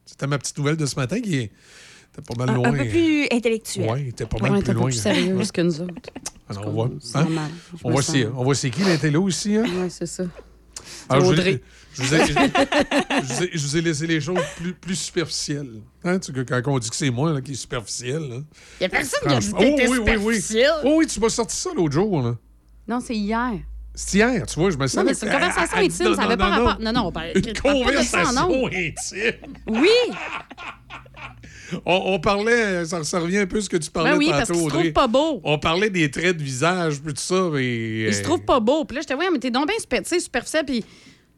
C'était 0.04 0.26
ma 0.26 0.38
petite 0.38 0.59
nouvelle 0.59 0.76
de 0.76 0.85
ce 0.87 0.97
matin 0.97 1.21
qui 1.21 1.37
est- 1.37 1.52
était 2.12 2.23
pas 2.26 2.35
mal 2.37 2.50
Un, 2.50 2.54
loin. 2.54 2.69
un 2.69 2.73
peu 2.76 2.88
plus 2.88 3.26
intellectuel. 3.31 3.88
Oui, 3.90 4.09
était 4.09 4.26
pas 4.26 4.37
Ouais, 4.38 4.50
mal 4.50 4.59
t'es 4.62 4.64
plus 4.64 4.71
un 4.71 4.75
peu 4.75 4.81
loin. 4.81 4.88
plus 4.90 5.00
sérieuse 5.00 5.52
que 5.52 5.61
nous 5.62 5.81
autres. 5.81 5.95
Alors, 6.50 6.66
on 6.66 6.71
voit. 6.73 6.90
C'est 7.00 7.16
hein? 7.19 7.28
On 7.85 7.90
voit 7.92 8.02
sens- 8.02 8.14
c'est 8.14 8.26
on 8.26 8.45
voit 8.45 8.54
c'est 8.54 8.71
qui 8.71 8.83
l'intello 8.83 9.28
ici. 9.28 9.57
Hein? 9.57 9.62
Ouais, 9.64 9.88
c'est 9.88 10.07
ça. 10.07 10.25
Alors, 11.09 11.25
je, 11.25 11.31
vous 11.31 11.33
ai- 11.35 11.38
Audrey. 11.40 11.62
je 11.95 12.02
vous 12.02 12.14
ai, 12.14 12.19
je, 12.26 12.33
je 12.33 12.33
vous 13.35 13.42
ai- 13.45 13.50
je 13.54 13.66
vous 13.66 13.76
ai 13.76 13.81
laissé 13.81 14.07
les 14.07 14.21
choses 14.21 14.38
plus, 14.57 14.75
plus 14.75 14.97
superficielles. 14.97 15.71
Hein, 16.04 16.19
quand 16.19 16.62
on 16.66 16.78
dit 16.78 16.90
que 16.90 16.97
c'est 16.97 17.11
moi 17.11 17.33
là, 17.33 17.40
qui 17.40 17.52
est 17.52 17.54
superficiel. 17.54 18.21
Là. 18.28 18.37
Il 18.81 18.83
y 18.83 18.87
a 18.87 18.88
personne 18.88 19.21
qui 19.23 19.35
a 19.35 19.38
dit 19.38 19.52
que 19.52 19.59
t'étais 19.59 19.88
oui, 19.88 19.99
oui, 19.99 20.14
oui. 20.25 20.35
superficiel. 20.35 20.71
Oh 20.85 20.95
oui, 20.99 21.07
tu 21.07 21.21
m'as 21.21 21.28
sorti 21.28 21.57
ça 21.57 21.71
l'autre 21.75 21.92
jour. 21.92 22.21
Là. 22.23 22.37
Non, 22.88 23.00
c'est 23.00 23.14
hier. 23.16 23.52
C'est 23.95 24.19
hier, 24.19 24.47
tu 24.47 24.59
vois, 24.59 24.71
je 24.71 24.77
me 24.79 24.87
sens. 24.87 24.97
Non, 24.97 25.05
mais 25.05 25.15
c'est 25.15 25.27
une 25.27 25.33
conversation 25.33 25.77
intime, 25.79 26.15
ça 26.15 26.23
avait 26.23 26.37
pas 26.37 26.49
rapport. 26.49 26.81
Non, 26.81 26.93
non, 26.93 27.07
on 27.07 27.13
parle, 27.13 27.33
Une 27.35 27.43
on 27.51 27.63
parle 27.63 27.85
pas 27.85 28.01
de 28.01 28.07
ça 28.07 28.19
en 28.21 28.25
conversation 28.25 28.67
intime. 28.67 29.55
Oui, 29.69 29.89
On, 31.87 32.03
on 32.15 32.21
parlait, 32.21 32.85
ça, 32.85 33.03
ça 33.03 33.19
revient 33.19 33.39
un 33.39 33.47
peu 33.47 33.59
à 33.59 33.61
ce 33.63 33.69
que 33.71 33.79
tu 33.79 33.91
parlais 33.91 34.11
ben 34.13 34.19
oui, 34.19 34.27
tantôt, 34.27 34.39
parce 34.39 34.49
se 34.59 34.69
trouve 34.69 34.93
pas 34.93 35.07
beau. 35.07 35.41
On 35.43 35.59
parlait 35.59 35.89
des 35.91 36.11
traits 36.11 36.37
de 36.37 36.43
visage, 36.43 37.01
puis 37.01 37.15
tout 37.15 37.23
ça, 37.23 37.49
mais... 37.53 38.01
Il 38.09 38.15
se 38.15 38.23
trouve 38.23 38.43
pas 38.43 38.61
beau. 38.61 38.85
Puis 38.85 38.97
là, 38.97 39.01
j'étais, 39.01 39.15
ouais, 39.15 39.31
mais 39.33 39.39
t'es 39.39 39.51
donc 39.51 39.69
bien 39.69 39.79
super, 39.79 40.03
tu 40.03 40.09
sais, 40.11 40.21
superficiel. 40.21 40.65
Puis. 40.67 40.85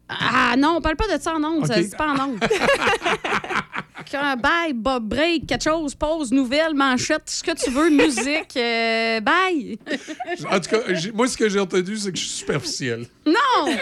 Ah 0.09 0.55
non, 0.59 0.75
on 0.79 0.81
parle 0.81 0.97
pas 0.97 1.17
de 1.17 1.23
ça 1.23 1.35
en 1.35 1.43
ondes. 1.45 1.67
Ça 1.67 1.75
Ok. 1.77 1.83
se 1.85 1.89
dit 1.89 1.97
pas 1.97 2.09
en 2.13 2.29
ondes. 2.31 2.39
Quand, 4.11 4.37
bye, 4.37 4.73
Bob, 4.75 5.09
break, 5.09 5.47
quelque 5.47 5.65
chose, 5.65 5.95
pause, 5.95 6.33
nouvelle, 6.33 6.75
manchette, 6.75 7.29
ce 7.31 7.43
que 7.43 7.53
tu 7.53 7.71
veux, 7.71 7.91
musique, 7.91 8.57
euh, 8.57 9.21
bye. 9.21 9.79
En 10.51 10.61
tout 10.61 10.71
cas, 10.71 10.79
moi, 11.15 11.29
ce 11.29 11.37
que 11.37 11.49
j'ai 11.49 11.61
entendu, 11.61 11.97
c'est 11.97 12.13
que 12.13 12.19
je 12.19 12.25
suis 12.25 12.39
superficiel. 12.39 13.07
Non! 13.27 13.77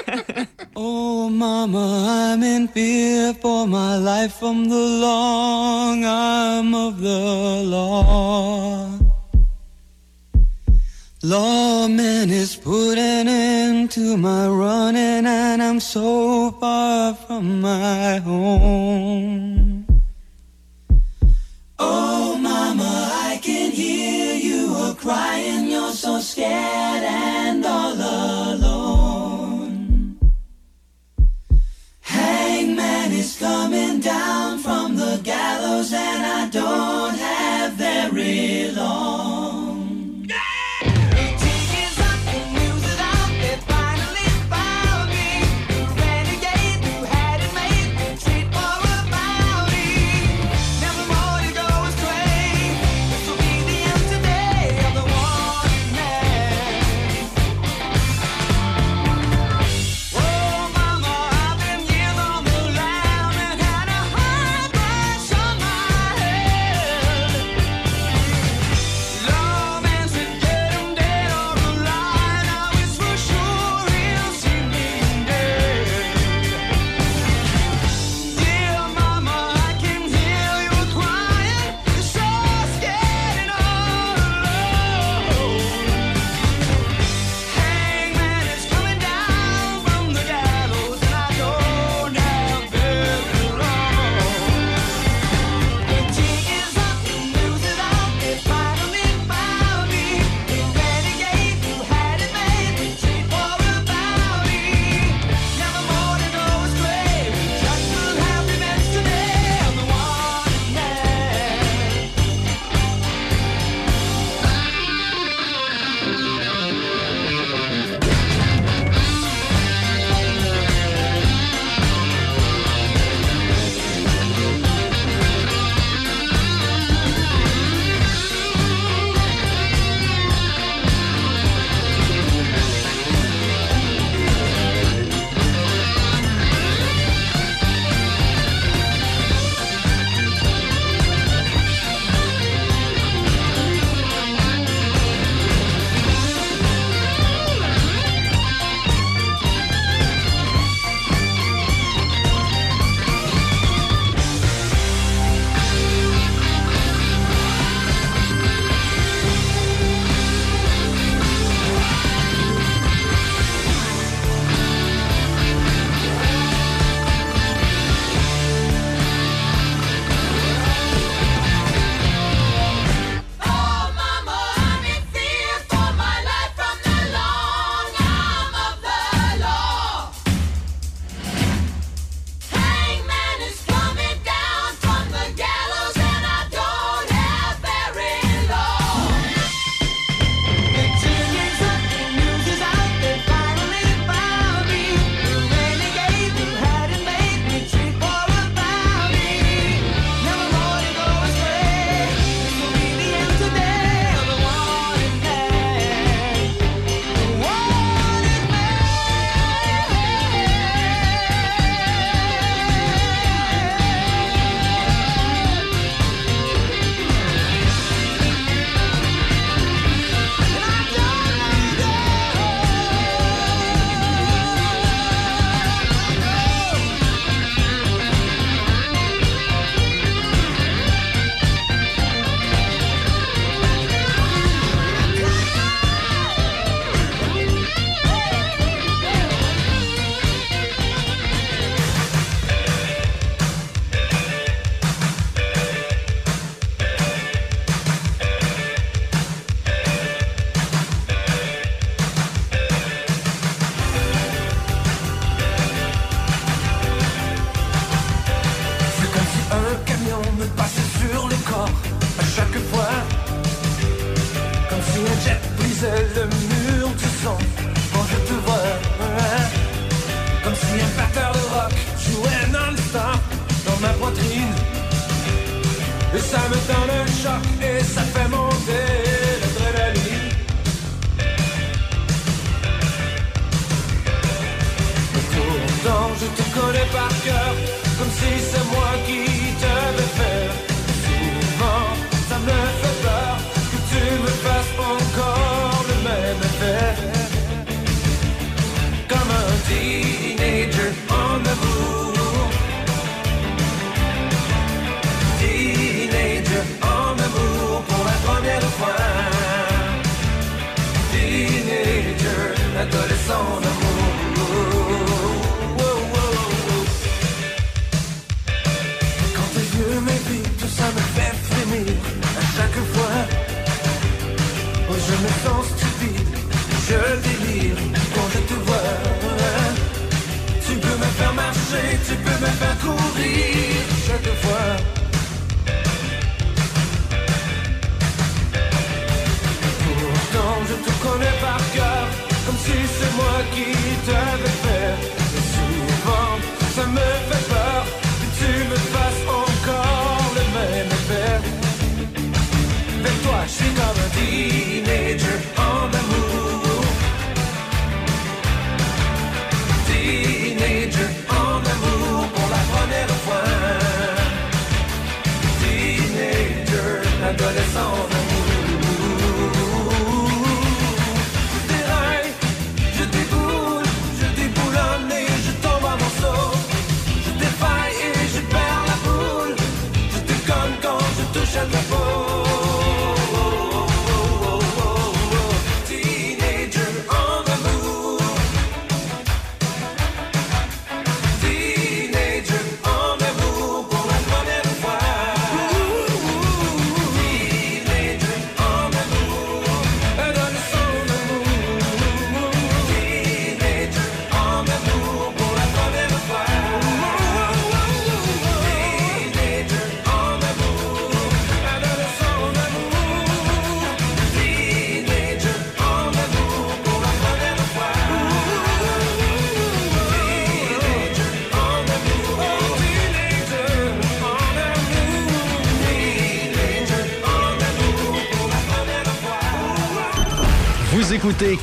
Oh, 0.75 1.29
mama, 1.31 2.35
I'm 2.35 2.43
in 2.43 2.67
fear 2.69 3.35
for 3.41 3.67
my 3.67 3.97
life 3.99 4.35
from 4.39 4.69
the 4.69 5.01
long 5.01 6.05
arm 6.05 6.75
of 6.75 7.01
the 7.01 7.63
law. 7.65 8.89
Lawman 11.25 12.31
is 12.31 12.57
putting 12.57 13.29
into 13.29 14.17
my 14.17 14.49
running, 14.49 15.25
and 15.25 15.63
I'm 15.63 15.79
so 15.79 16.51
far 16.59 17.15
from 17.15 17.61
my 17.61 18.19
home. 18.19 19.52
Scared 26.23 27.03
and 27.03 27.67
all 27.67 27.95
alone. 27.95 29.67
Hangman 32.01 33.11
is 33.13 33.37
coming 33.39 33.99
down 33.99 34.52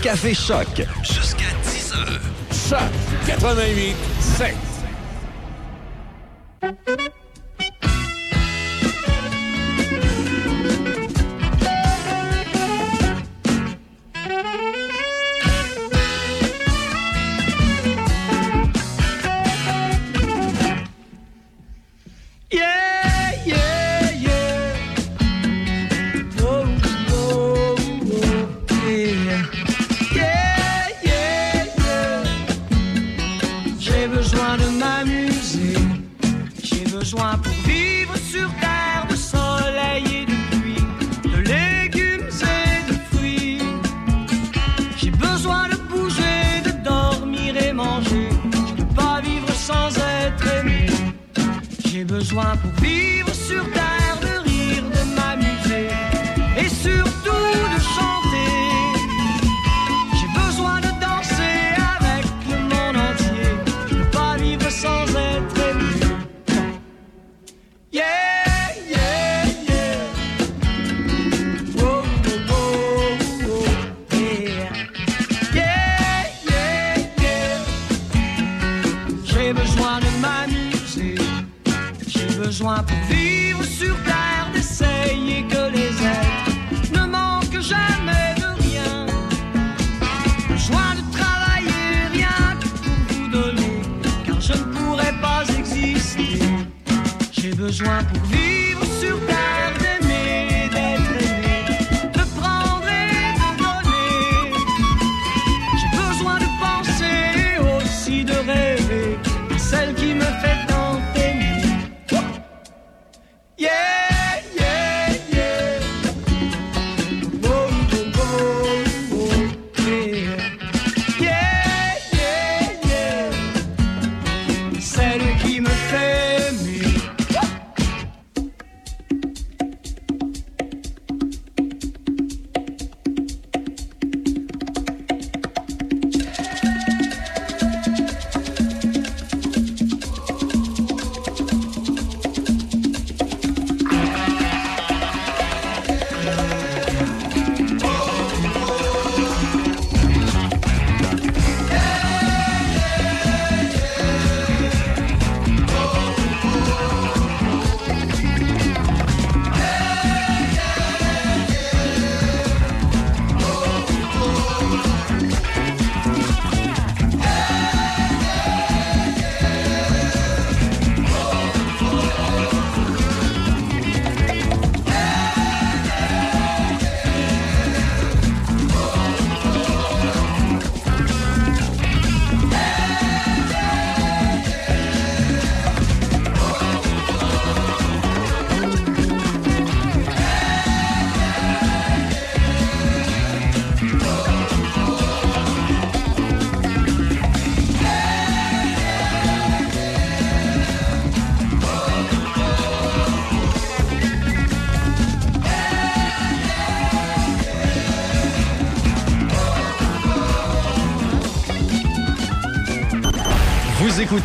Café 0.01 0.33
Choc. 0.33 0.81
Jusqu'à 1.03 1.51
10 1.63 1.93
heures. 1.93 2.21
Choc 2.51 2.79
88 3.27 3.95
7. 4.19 4.55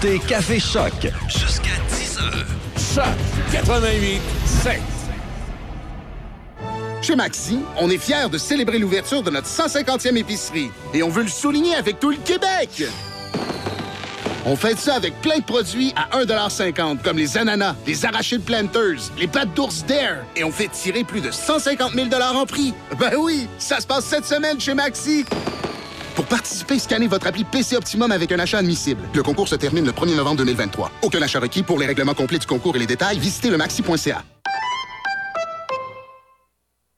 Écoutez 0.04 0.18
Café 0.26 0.60
Choc. 0.60 0.92
Jusqu'à 1.28 1.70
10 1.88 2.18
heures. 2.18 2.46
Choc 2.94 3.04
88 3.52 4.20
7. 4.44 4.80
Chez 7.02 7.16
Maxi, 7.16 7.58
on 7.78 7.90
est 7.90 7.98
fiers 7.98 8.28
de 8.30 8.38
célébrer 8.38 8.78
l'ouverture 8.78 9.22
de 9.22 9.30
notre 9.30 9.46
150e 9.46 10.16
épicerie 10.16 10.70
et 10.94 11.02
on 11.02 11.10
veut 11.10 11.22
le 11.22 11.28
souligner 11.28 11.74
avec 11.74 12.00
tout 12.00 12.10
le 12.10 12.16
Québec. 12.16 12.84
On 14.46 14.56
fête 14.56 14.78
ça 14.78 14.94
avec 14.94 15.18
plein 15.22 15.38
de 15.38 15.44
produits 15.44 15.94
à 15.96 16.18
1,50 16.18 17.02
comme 17.02 17.16
les 17.16 17.38
ananas, 17.38 17.74
les 17.86 18.04
arachides 18.04 18.44
planters, 18.44 19.10
les 19.18 19.26
pâtes 19.26 19.54
d'ours 19.54 19.84
Dare 19.86 20.24
et 20.36 20.44
on 20.44 20.50
fait 20.50 20.68
tirer 20.68 21.04
plus 21.04 21.20
de 21.20 21.30
150 21.30 21.92
000 21.92 22.08
en 22.22 22.46
prix. 22.46 22.74
Ben 22.98 23.12
oui, 23.18 23.48
ça 23.58 23.80
se 23.80 23.86
passe 23.86 24.04
cette 24.04 24.26
semaine 24.26 24.60
chez 24.60 24.74
Maxi. 24.74 25.24
Pour 26.14 26.26
participer, 26.26 26.78
scannez 26.78 27.08
votre 27.08 27.26
appli 27.26 27.44
PC 27.44 27.76
Optimum 27.76 28.12
avec 28.12 28.30
un 28.30 28.38
achat 28.38 28.58
admissible. 28.58 29.02
Le 29.14 29.22
concours 29.22 29.48
se 29.48 29.56
termine 29.56 29.84
le 29.84 29.92
1er 29.92 30.14
novembre 30.16 30.36
2023. 30.38 30.90
Aucun 31.02 31.20
achat 31.22 31.40
requis 31.40 31.62
pour 31.62 31.78
les 31.78 31.86
règlements 31.86 32.14
complets 32.14 32.38
du 32.38 32.46
concours 32.46 32.76
et 32.76 32.78
les 32.78 32.86
détails, 32.86 33.18
visitez 33.18 33.50
le 33.50 33.56
maxi.ca. 33.56 34.22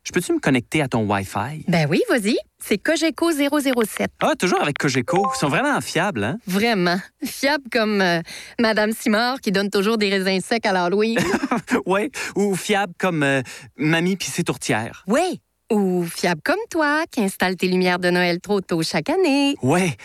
Je 0.04 0.12
peux-tu 0.12 0.32
me 0.34 0.38
connecter 0.38 0.82
à 0.82 0.88
ton 0.88 1.00
Wi-Fi? 1.10 1.64
Ben 1.66 1.88
oui, 1.90 2.00
vas-y. 2.08 2.36
C'est 2.62 2.78
Cogeco 2.78 3.32
007. 3.32 4.08
Ah, 4.22 4.34
toujours 4.38 4.62
avec 4.62 4.78
Cogeco. 4.78 5.26
Ils 5.34 5.38
sont 5.38 5.48
vraiment 5.48 5.80
fiables, 5.80 6.22
hein? 6.22 6.38
Vraiment. 6.46 6.96
Fiable 7.24 7.64
comme 7.72 8.00
euh, 8.00 8.20
Madame 8.60 8.92
Simard 8.92 9.40
qui 9.40 9.50
donne 9.50 9.68
toujours 9.68 9.98
des 9.98 10.08
raisins 10.08 10.40
secs 10.40 10.64
à 10.64 10.72
l'Halloween. 10.72 11.18
ouais. 11.86 12.10
Ou 12.36 12.54
fiable 12.54 12.92
comme 12.98 13.24
euh, 13.24 13.42
Mamie 13.76 14.16
pis 14.16 14.30
ses 14.30 14.44
tourtières. 14.44 15.02
oui. 15.08 15.40
Ou 15.72 16.04
fiable 16.04 16.40
comme 16.44 16.60
toi 16.70 17.04
qui 17.10 17.22
installe 17.22 17.56
tes 17.56 17.68
lumières 17.68 17.98
de 17.98 18.10
Noël 18.10 18.40
trop 18.40 18.60
tôt 18.60 18.82
chaque 18.82 19.10
année. 19.10 19.56
Ouais. 19.62 19.96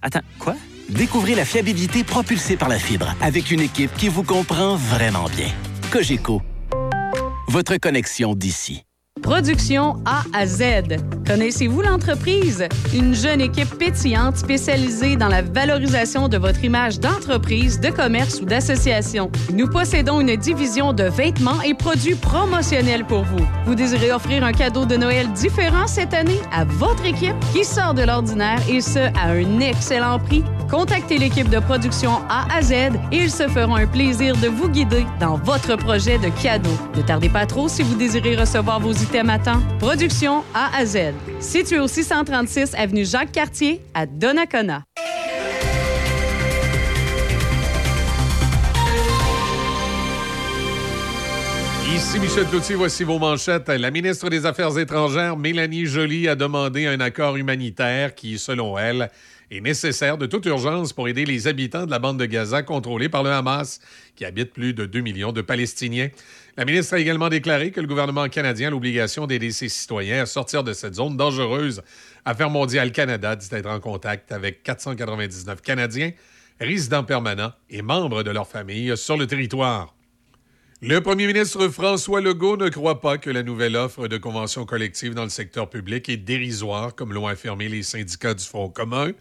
Attends, 0.00 0.20
quoi? 0.38 0.56
Découvrez 0.88 1.34
la 1.34 1.44
fiabilité 1.44 2.04
propulsée 2.04 2.56
par 2.56 2.68
la 2.68 2.78
fibre 2.78 3.14
avec 3.20 3.50
une 3.50 3.60
équipe 3.60 3.94
qui 3.96 4.08
vous 4.08 4.24
comprend 4.24 4.76
vraiment 4.76 5.26
bien. 5.28 5.48
Cogeco, 5.90 6.42
votre 7.48 7.76
connexion 7.76 8.34
d'ici. 8.34 8.84
Production 9.22 9.96
A 10.04 10.24
à 10.34 10.46
Z. 10.46 10.62
Connaissez-vous 11.26 11.80
l'entreprise? 11.80 12.66
Une 12.92 13.14
jeune 13.14 13.40
équipe 13.40 13.78
pétillante 13.78 14.36
spécialisée 14.36 15.16
dans 15.16 15.28
la 15.28 15.42
valorisation 15.42 16.28
de 16.28 16.36
votre 16.36 16.62
image 16.64 16.98
d'entreprise, 16.98 17.78
de 17.80 17.88
commerce 17.88 18.40
ou 18.40 18.44
d'association. 18.44 19.30
Nous 19.54 19.68
possédons 19.68 20.20
une 20.20 20.34
division 20.36 20.92
de 20.92 21.04
vêtements 21.04 21.62
et 21.62 21.74
produits 21.74 22.16
promotionnels 22.16 23.04
pour 23.04 23.22
vous. 23.22 23.46
Vous 23.64 23.76
désirez 23.76 24.12
offrir 24.12 24.42
un 24.42 24.52
cadeau 24.52 24.84
de 24.84 24.96
Noël 24.96 25.32
différent 25.32 25.86
cette 25.86 26.12
année 26.12 26.40
à 26.52 26.64
votre 26.64 27.04
équipe 27.04 27.36
qui 27.54 27.64
sort 27.64 27.94
de 27.94 28.02
l'ordinaire 28.02 28.58
et 28.68 28.80
ce, 28.80 28.98
à 28.98 29.30
un 29.30 29.60
excellent 29.60 30.18
prix? 30.18 30.42
Contactez 30.68 31.18
l'équipe 31.18 31.50
de 31.50 31.58
production 31.58 32.12
A 32.30 32.46
à 32.52 32.62
Z 32.62 32.72
et 32.72 32.90
ils 33.12 33.30
se 33.30 33.46
feront 33.46 33.76
un 33.76 33.86
plaisir 33.86 34.34
de 34.36 34.48
vous 34.48 34.68
guider 34.68 35.06
dans 35.20 35.36
votre 35.36 35.76
projet 35.76 36.18
de 36.18 36.28
cadeau. 36.42 36.70
Ne 36.96 37.02
tardez 37.02 37.28
pas 37.28 37.44
trop 37.46 37.68
si 37.68 37.82
vous 37.82 37.94
désirez 37.94 38.36
recevoir 38.36 38.80
vos 38.80 38.92
temps. 39.12 39.60
Production 39.78 40.42
A 40.54 40.74
à 40.74 40.86
Z. 40.86 41.12
Situé 41.40 41.78
au 41.78 41.86
636 41.86 42.74
avenue 42.74 43.04
Jacques-Cartier 43.04 43.82
à 43.92 44.06
Donnacona. 44.06 44.84
Ici 51.94 52.18
Michel 52.20 52.46
Cloutier, 52.46 52.74
voici 52.74 53.04
vos 53.04 53.18
manchettes. 53.18 53.68
La 53.68 53.90
ministre 53.90 54.30
des 54.30 54.46
Affaires 54.46 54.78
étrangères, 54.78 55.36
Mélanie 55.36 55.84
Joly, 55.84 56.26
a 56.28 56.34
demandé 56.34 56.86
un 56.86 57.00
accord 57.00 57.36
humanitaire 57.36 58.14
qui, 58.14 58.38
selon 58.38 58.78
elle, 58.78 59.10
est 59.50 59.60
nécessaire 59.60 60.16
de 60.16 60.24
toute 60.24 60.46
urgence 60.46 60.94
pour 60.94 61.08
aider 61.08 61.26
les 61.26 61.46
habitants 61.48 61.84
de 61.84 61.90
la 61.90 61.98
bande 61.98 62.18
de 62.18 62.24
Gaza 62.24 62.62
contrôlée 62.62 63.10
par 63.10 63.22
le 63.22 63.30
Hamas, 63.30 63.80
qui 64.16 64.24
habite 64.24 64.54
plus 64.54 64.72
de 64.72 64.86
2 64.86 65.00
millions 65.00 65.32
de 65.32 65.42
Palestiniens. 65.42 66.08
La 66.58 66.66
ministre 66.66 66.94
a 66.94 66.98
également 66.98 67.30
déclaré 67.30 67.70
que 67.70 67.80
le 67.80 67.86
gouvernement 67.86 68.28
canadien 68.28 68.68
a 68.68 68.70
l'obligation 68.70 69.26
d'aider 69.26 69.52
ses 69.52 69.70
citoyens 69.70 70.22
à 70.22 70.26
sortir 70.26 70.62
de 70.62 70.74
cette 70.74 70.96
zone 70.96 71.16
dangereuse. 71.16 71.80
Affaires 72.26 72.50
mondiales 72.50 72.92
Canada 72.92 73.34
dit 73.36 73.48
être 73.52 73.70
en 73.70 73.80
contact 73.80 74.32
avec 74.32 74.62
499 74.62 75.62
Canadiens, 75.62 76.10
résidents 76.60 77.04
permanents 77.04 77.52
et 77.70 77.80
membres 77.80 78.22
de 78.22 78.30
leur 78.30 78.46
famille 78.46 78.94
sur 78.98 79.16
le 79.16 79.26
territoire. 79.26 79.94
Le 80.82 81.00
premier 81.00 81.26
ministre 81.26 81.68
François 81.68 82.20
Legault 82.20 82.58
ne 82.58 82.68
croit 82.68 83.00
pas 83.00 83.16
que 83.16 83.30
la 83.30 83.42
nouvelle 83.42 83.74
offre 83.74 84.06
de 84.06 84.18
convention 84.18 84.66
collective 84.66 85.14
dans 85.14 85.24
le 85.24 85.30
secteur 85.30 85.70
public 85.70 86.10
est 86.10 86.18
dérisoire, 86.18 86.94
comme 86.94 87.14
l'ont 87.14 87.28
affirmé 87.28 87.68
les 87.68 87.82
syndicats 87.82 88.34
du 88.34 88.44
Front 88.44 88.68
commun. 88.68 89.12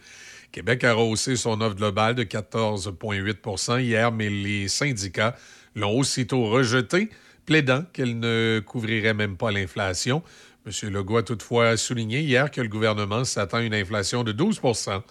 Québec 0.51 0.83
a 0.83 0.93
rehaussé 0.93 1.37
son 1.37 1.61
offre 1.61 1.75
globale 1.75 2.15
de 2.15 2.23
14,8% 2.23 3.79
hier, 3.79 4.11
mais 4.11 4.29
les 4.29 4.67
syndicats 4.67 5.37
l'ont 5.75 5.97
aussitôt 5.97 6.45
rejetée, 6.45 7.09
plaidant 7.45 7.83
qu'elle 7.93 8.19
ne 8.19 8.59
couvrirait 8.65 9.13
même 9.13 9.37
pas 9.37 9.51
l'inflation. 9.51 10.21
M. 10.65 10.89
Legault 10.91 11.17
a 11.17 11.23
toutefois 11.23 11.75
souligné 11.77 12.19
hier 12.19 12.51
que 12.51 12.61
le 12.61 12.67
gouvernement 12.67 13.23
s'attend 13.23 13.57
à 13.57 13.61
une 13.61 13.73
inflation 13.73 14.23
de 14.23 14.31
12% 14.31 15.01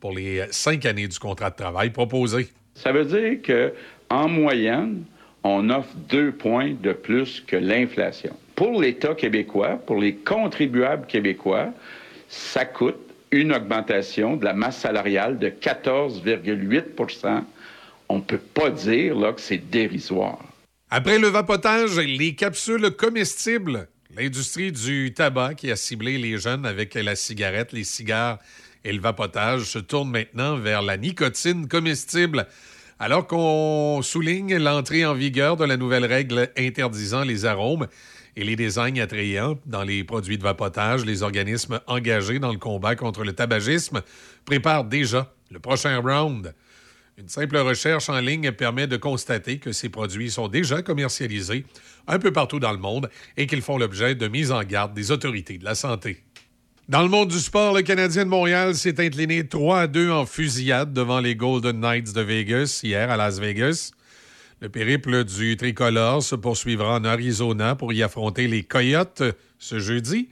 pour 0.00 0.12
les 0.12 0.46
cinq 0.50 0.86
années 0.86 1.08
du 1.08 1.18
contrat 1.18 1.50
de 1.50 1.56
travail 1.56 1.90
proposé. 1.90 2.48
Ça 2.74 2.92
veut 2.92 3.04
dire 3.04 3.42
que 3.42 3.72
en 4.10 4.28
moyenne, 4.28 5.04
on 5.44 5.70
offre 5.70 5.94
deux 6.08 6.32
points 6.32 6.74
de 6.80 6.92
plus 6.92 7.40
que 7.46 7.56
l'inflation. 7.56 8.36
Pour 8.54 8.80
l'État 8.80 9.14
québécois, 9.14 9.80
pour 9.86 9.96
les 9.96 10.14
contribuables 10.14 11.06
québécois, 11.06 11.72
ça 12.28 12.64
coûte 12.64 12.98
une 13.30 13.52
augmentation 13.52 14.36
de 14.36 14.44
la 14.44 14.52
masse 14.52 14.78
salariale 14.78 15.38
de 15.38 15.48
14,8 15.48 16.94
On 18.12 18.16
ne 18.16 18.20
peut 18.20 18.36
pas 18.36 18.68
dire 18.68 19.14
là, 19.14 19.32
que 19.32 19.40
c'est 19.40 19.70
dérisoire. 19.70 20.38
Après 20.90 21.18
le 21.18 21.28
vapotage, 21.28 21.96
les 21.96 22.34
capsules 22.34 22.90
comestibles. 22.90 23.88
L'industrie 24.14 24.70
du 24.70 25.14
tabac 25.14 25.54
qui 25.54 25.70
a 25.70 25.76
ciblé 25.76 26.18
les 26.18 26.36
jeunes 26.36 26.66
avec 26.66 26.92
la 26.92 27.16
cigarette, 27.16 27.72
les 27.72 27.84
cigares 27.84 28.38
et 28.84 28.92
le 28.92 29.00
vapotage 29.00 29.62
se 29.62 29.78
tourne 29.78 30.10
maintenant 30.10 30.56
vers 30.56 30.82
la 30.82 30.98
nicotine 30.98 31.66
comestible. 31.68 32.46
Alors 32.98 33.26
qu'on 33.26 34.02
souligne 34.02 34.58
l'entrée 34.58 35.06
en 35.06 35.14
vigueur 35.14 35.56
de 35.56 35.64
la 35.64 35.78
nouvelle 35.78 36.04
règle 36.04 36.50
interdisant 36.58 37.24
les 37.24 37.46
arômes 37.46 37.86
et 38.36 38.44
les 38.44 38.56
designs 38.56 39.00
attrayants 39.00 39.58
dans 39.64 39.84
les 39.84 40.04
produits 40.04 40.36
de 40.36 40.42
vapotage, 40.42 41.06
les 41.06 41.22
organismes 41.22 41.80
engagés 41.86 42.40
dans 42.40 42.52
le 42.52 42.58
combat 42.58 42.94
contre 42.94 43.24
le 43.24 43.32
tabagisme 43.32 44.02
préparent 44.44 44.84
déjà 44.84 45.34
le 45.50 45.60
prochain 45.60 45.98
round. 45.98 46.52
Une 47.18 47.28
simple 47.28 47.58
recherche 47.58 48.08
en 48.08 48.20
ligne 48.20 48.52
permet 48.52 48.86
de 48.86 48.96
constater 48.96 49.58
que 49.58 49.72
ces 49.72 49.90
produits 49.90 50.30
sont 50.30 50.48
déjà 50.48 50.80
commercialisés 50.80 51.66
un 52.06 52.18
peu 52.18 52.32
partout 52.32 52.58
dans 52.58 52.72
le 52.72 52.78
monde 52.78 53.10
et 53.36 53.46
qu'ils 53.46 53.60
font 53.60 53.76
l'objet 53.76 54.14
de 54.14 54.28
mise 54.28 54.50
en 54.50 54.62
garde 54.62 54.94
des 54.94 55.10
autorités 55.10 55.58
de 55.58 55.64
la 55.64 55.74
santé. 55.74 56.22
Dans 56.88 57.02
le 57.02 57.08
monde 57.08 57.28
du 57.28 57.38
sport, 57.38 57.74
le 57.74 57.82
Canadien 57.82 58.24
de 58.24 58.30
Montréal 58.30 58.74
s'est 58.74 58.98
incliné 58.98 59.46
3 59.46 59.80
à 59.80 59.86
2 59.86 60.10
en 60.10 60.26
fusillade 60.26 60.92
devant 60.92 61.20
les 61.20 61.36
Golden 61.36 61.80
Knights 61.80 62.12
de 62.12 62.22
Vegas 62.22 62.80
hier 62.82 63.10
à 63.10 63.16
Las 63.16 63.38
Vegas. 63.38 63.92
Le 64.60 64.68
périple 64.68 65.24
du 65.24 65.56
tricolore 65.56 66.22
se 66.22 66.34
poursuivra 66.34 66.96
en 66.96 67.04
Arizona 67.04 67.76
pour 67.76 67.92
y 67.92 68.02
affronter 68.02 68.48
les 68.48 68.64
Coyotes 68.64 69.22
ce 69.58 69.78
jeudi 69.78 70.28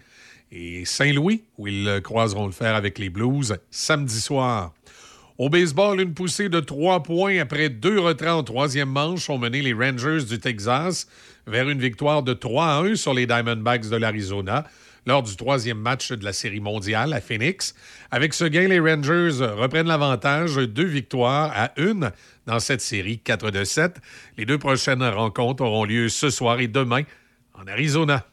et 0.51 0.85
Saint-Louis, 0.85 1.45
où 1.59 1.69
ils 1.69 2.01
croiseront 2.03 2.47
le 2.47 2.53
fer 2.53 2.75
avec 2.75 2.99
les 2.99 3.11
Blues 3.11 3.57
samedi 3.71 4.21
soir. 4.21 4.73
Au 5.41 5.49
baseball, 5.49 6.03
une 6.03 6.13
poussée 6.13 6.51
de 6.51 6.61
trois 6.61 7.03
points 7.03 7.39
après 7.41 7.71
deux 7.71 7.99
retraits 7.99 8.29
en 8.29 8.43
troisième 8.43 8.91
manche 8.91 9.31
ont 9.31 9.39
mené 9.39 9.63
les 9.63 9.73
Rangers 9.73 10.23
du 10.29 10.39
Texas 10.39 11.09
vers 11.47 11.67
une 11.71 11.81
victoire 11.81 12.23
de 12.23 12.35
3 12.35 12.67
à 12.67 12.81
1 12.83 12.97
sur 12.97 13.15
les 13.15 13.27
Diamondbacks 13.27 13.89
de 13.89 13.97
l'Arizona 13.97 14.67
lors 15.07 15.23
du 15.23 15.35
troisième 15.37 15.79
match 15.79 16.13
de 16.13 16.23
la 16.27 16.35
Série 16.35 16.61
mondiale 16.61 17.15
à 17.15 17.23
Phoenix. 17.23 17.75
Avec 18.11 18.35
ce 18.35 18.45
gain, 18.45 18.69
les 18.69 18.81
Rangers 18.81 19.43
reprennent 19.57 19.87
l'avantage, 19.87 20.57
deux 20.57 20.85
victoires 20.85 21.51
à 21.55 21.73
une 21.79 22.13
dans 22.45 22.61
cette 22.61 22.83
série 22.83 23.19
4 23.19 23.51
de 23.51 23.65
7. 23.65 23.97
Les 24.37 24.45
deux 24.45 24.59
prochaines 24.59 25.03
rencontres 25.03 25.65
auront 25.65 25.87
lieu 25.87 26.11
ce 26.11 26.29
soir 26.29 26.61
et 26.61 26.69
demain 26.69 27.05
en 27.55 27.67
Arizona. 27.67 28.27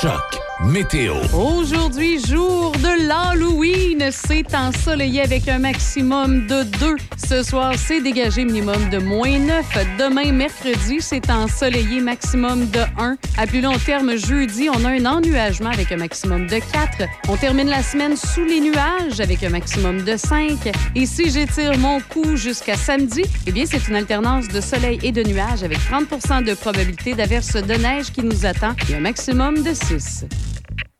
Choc 0.00 0.40
météo. 0.62 1.16
Aujourd'hui, 1.32 2.18
jour 2.24 2.72
de 2.72 3.06
l'Halloween, 3.06 4.10
c'est 4.10 4.54
ensoleillé 4.54 5.22
avec 5.22 5.48
un 5.48 5.58
maximum 5.58 6.46
de 6.46 6.62
2. 6.62 6.96
Ce 7.16 7.42
soir, 7.42 7.74
c'est 7.76 8.00
dégagé 8.00 8.44
minimum 8.44 8.88
de 8.90 8.98
moins 8.98 9.38
9. 9.38 9.64
Demain, 9.98 10.32
mercredi, 10.32 10.98
c'est 11.00 11.30
ensoleillé 11.30 12.00
maximum 12.00 12.68
de 12.70 12.80
1. 12.98 13.16
À 13.36 13.46
plus 13.46 13.60
long 13.60 13.76
terme, 13.84 14.16
jeudi, 14.16 14.68
on 14.70 14.84
a 14.84 14.90
un 14.90 15.06
ennuagement 15.06 15.70
avec 15.70 15.90
un 15.92 15.96
maximum 15.96 16.46
de 16.46 16.58
4. 16.58 17.08
On 17.28 17.36
termine 17.36 17.68
la 17.68 17.82
semaine 17.82 18.16
sous 18.16 18.44
les 18.44 18.60
nuages 18.60 19.20
avec 19.20 19.42
un 19.42 19.50
maximum 19.50 20.02
de 20.02 20.16
5. 20.16 20.72
Et 20.94 21.06
si 21.06 21.30
j'étire 21.30 21.76
mon 21.78 22.00
coup 22.00 22.36
jusqu'à 22.36 22.76
samedi, 22.76 23.22
eh 23.46 23.52
bien, 23.52 23.64
c'est 23.66 23.88
une 23.88 23.96
alternance 23.96 24.48
de 24.48 24.60
soleil 24.60 24.98
et 25.02 25.12
de 25.12 25.22
nuages 25.22 25.62
avec 25.62 25.78
30% 25.78 26.44
de 26.44 26.54
probabilité 26.54 27.14
d'averse 27.14 27.54
de 27.54 27.74
neige 27.74 28.12
qui 28.12 28.22
nous 28.22 28.46
attend 28.46 28.74
et 28.90 28.94
un 28.94 29.00
maximum 29.00 29.62
de 29.62 29.74
6. 29.74 30.24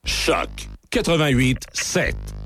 Choc 0.05 0.49
88 0.91 1.65
7. 1.73 2.44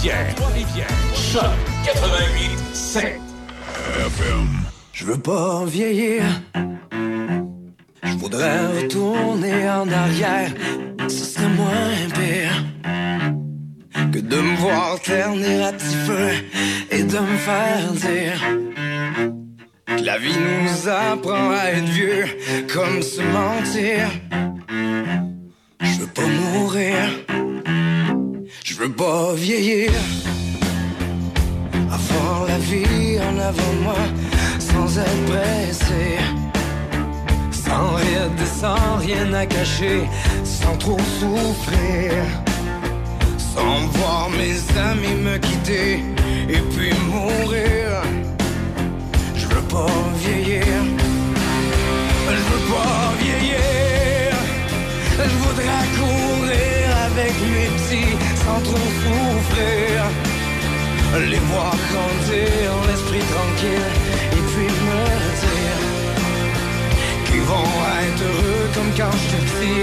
Trois-Rivières. 0.00 0.86
Choc 1.12 1.42
88 1.84 2.58
7. 2.72 3.20
Je 4.92 5.04
veux 5.04 5.18
pas 5.18 5.64
vieillir. 5.64 6.22
Je 8.04 8.12
voudrais 8.16 8.66
retourner 8.80 9.68
en 9.68 9.90
arrière. 9.90 10.52
Ce 11.08 11.24
serait 11.24 11.48
moins 11.48 11.96
pire 12.14 12.64
que 14.12 14.20
de 14.20 14.36
me 14.36 14.56
voir 14.58 15.00
ternir 15.00 15.66
à 15.66 15.72
petit 15.72 15.96
feu 16.06 16.30
et 16.92 17.02
de 17.02 17.18
me 17.18 17.36
faire 17.38 17.92
dire 17.92 18.40
que 19.96 20.04
la 20.04 20.18
vie 20.18 20.38
nous 20.38 20.88
apprend 20.88 21.50
à 21.50 21.70
être 21.72 21.88
vieux 21.88 22.26
comme 22.72 23.02
se 23.02 23.20
mentir. 23.20 24.08
Je 28.78 28.84
veux 28.84 28.92
pas 28.92 29.32
vieillir. 29.34 29.90
Avoir 31.90 32.46
la 32.46 32.58
vie 32.58 33.18
en 33.18 33.36
avant 33.36 33.72
moi 33.82 33.98
sans 34.60 34.98
être 34.98 35.24
pressé. 35.26 36.18
Sans 37.50 37.94
rien, 37.96 38.30
sans 38.60 38.96
rien 38.98 39.32
à 39.32 39.46
cacher, 39.46 40.08
sans 40.44 40.76
trop 40.76 41.00
souffrir. 41.18 42.12
Sans 43.36 43.88
voir 43.98 44.30
mes 44.30 44.58
amis 44.78 45.22
me 45.24 45.38
quitter 45.38 46.04
et 46.48 46.62
puis 46.72 46.92
mourir. 47.10 47.88
Je 49.34 49.46
veux 49.48 49.66
pas 49.74 49.96
vieillir. 50.22 50.84
Je 52.28 52.42
veux 52.50 52.64
pas 52.74 53.12
vieillir. 53.18 54.30
Je 55.18 55.36
voudrais 55.42 55.84
courir 55.98 56.96
avec 57.08 57.34
mes 57.40 57.66
petits 57.76 58.37
trop 58.64 58.88
souffrir. 59.02 60.04
Les 61.30 61.42
voir 61.50 61.74
grandir, 61.90 62.68
l'esprit 62.88 63.24
tranquille, 63.34 63.92
et 64.32 64.42
puis 64.50 64.68
me 64.86 65.02
dire 65.44 65.80
qu'ils 67.26 67.46
vont 67.52 67.72
être 68.04 68.22
heureux 68.28 68.64
comme 68.74 68.90
quand 68.96 69.14
j'étais 69.18 69.44
petit. 69.44 69.82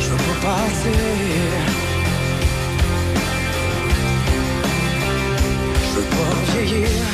Je 0.00 0.08
veux 0.10 0.16
pas 0.16 0.38
partir. 0.46 1.56
Je 5.84 5.90
veux 5.96 6.08
pas 6.16 6.34
vieillir. 6.52 7.06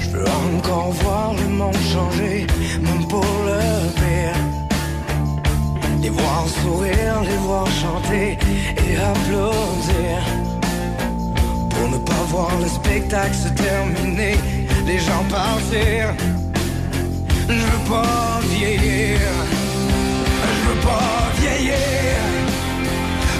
Je 0.00 0.08
veux 0.10 0.28
encore 0.56 0.90
voir 1.02 1.34
le 1.34 1.48
monde 1.48 1.82
changer, 1.92 2.46
même 2.82 3.06
pour 3.08 3.24
le 3.46 3.60
pire. 4.00 4.63
Les 6.04 6.10
voir 6.10 6.44
sourire, 6.62 7.22
les 7.22 7.38
voir 7.46 7.66
chanter 7.66 8.36
et 8.76 8.96
applaudir. 8.96 10.18
Pour 11.70 11.88
ne 11.88 11.96
pas 11.96 12.24
voir 12.28 12.50
le 12.60 12.68
spectacle 12.68 13.34
se 13.34 13.48
terminer, 13.48 14.36
les 14.84 14.98
gens 14.98 15.24
partir. 15.30 16.14
Je 17.48 17.54
veux 17.54 17.84
pas 17.88 18.38
vieillir, 18.50 19.18
je 20.52 20.68
veux 20.68 20.80
pas 20.90 21.32
vieillir. 21.40 22.18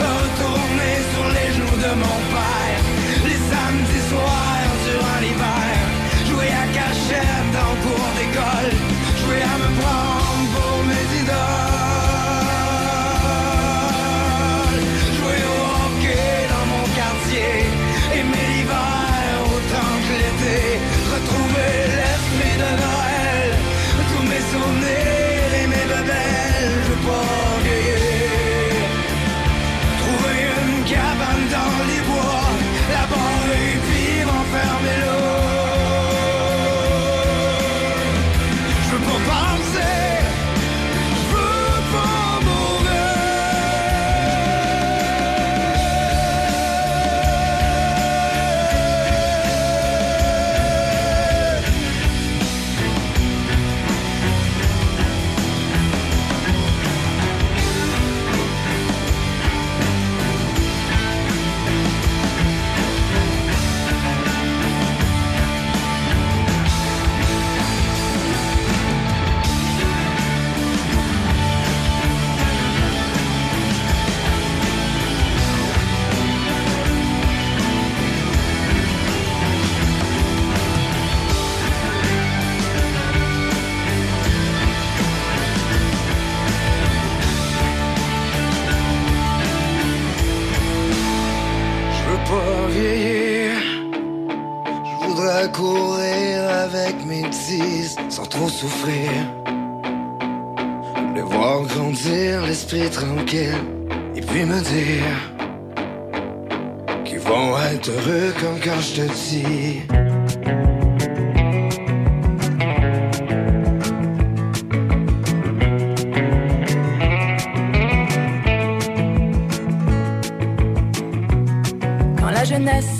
Retourner 0.00 0.94
sur 1.12 1.26
les 1.36 1.48
genoux 1.56 1.78
de 1.86 1.92
mon 2.02 2.18
père, 2.32 2.80
les 3.26 3.40
samedis 3.50 4.08
soirs 4.08 4.43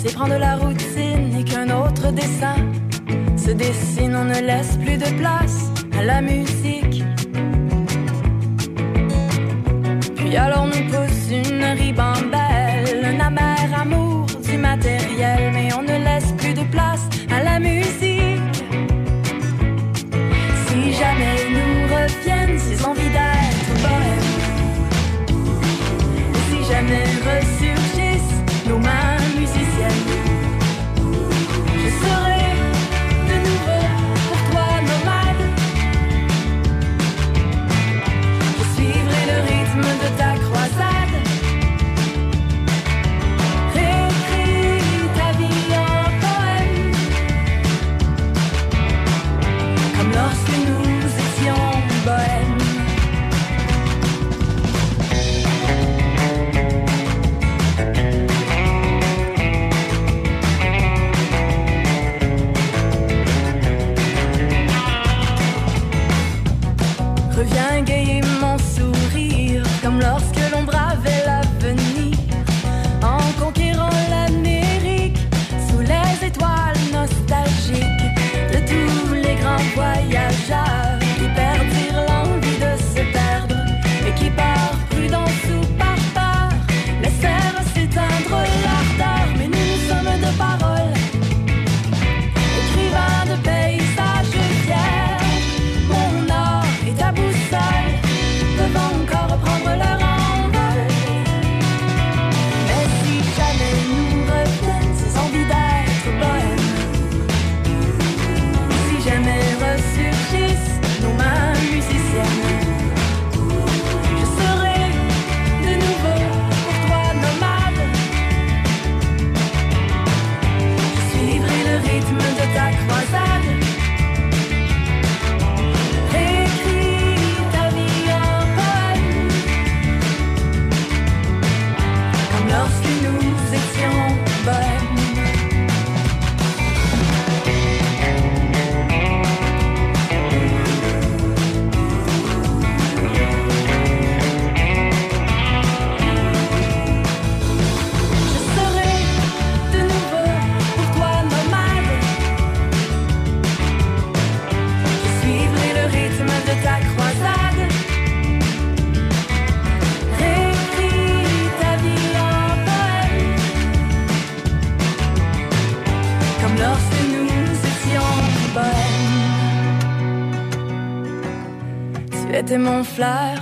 jeunesse 0.05 0.13
éprend 0.13 0.27
de 0.27 0.35
la 0.35 0.55
routine 0.55 1.35
et 1.39 1.43
qu'un 1.43 1.69
autre 1.69 2.11
dessin 2.11 2.55
se 3.37 3.51
dessine, 3.51 4.15
on 4.15 4.25
ne 4.25 4.39
laisse 4.41 4.77
plus 4.77 4.97
de 4.97 5.17
place 5.17 5.71
à 5.97 6.03
la 6.03 6.21
musique. 6.21 6.84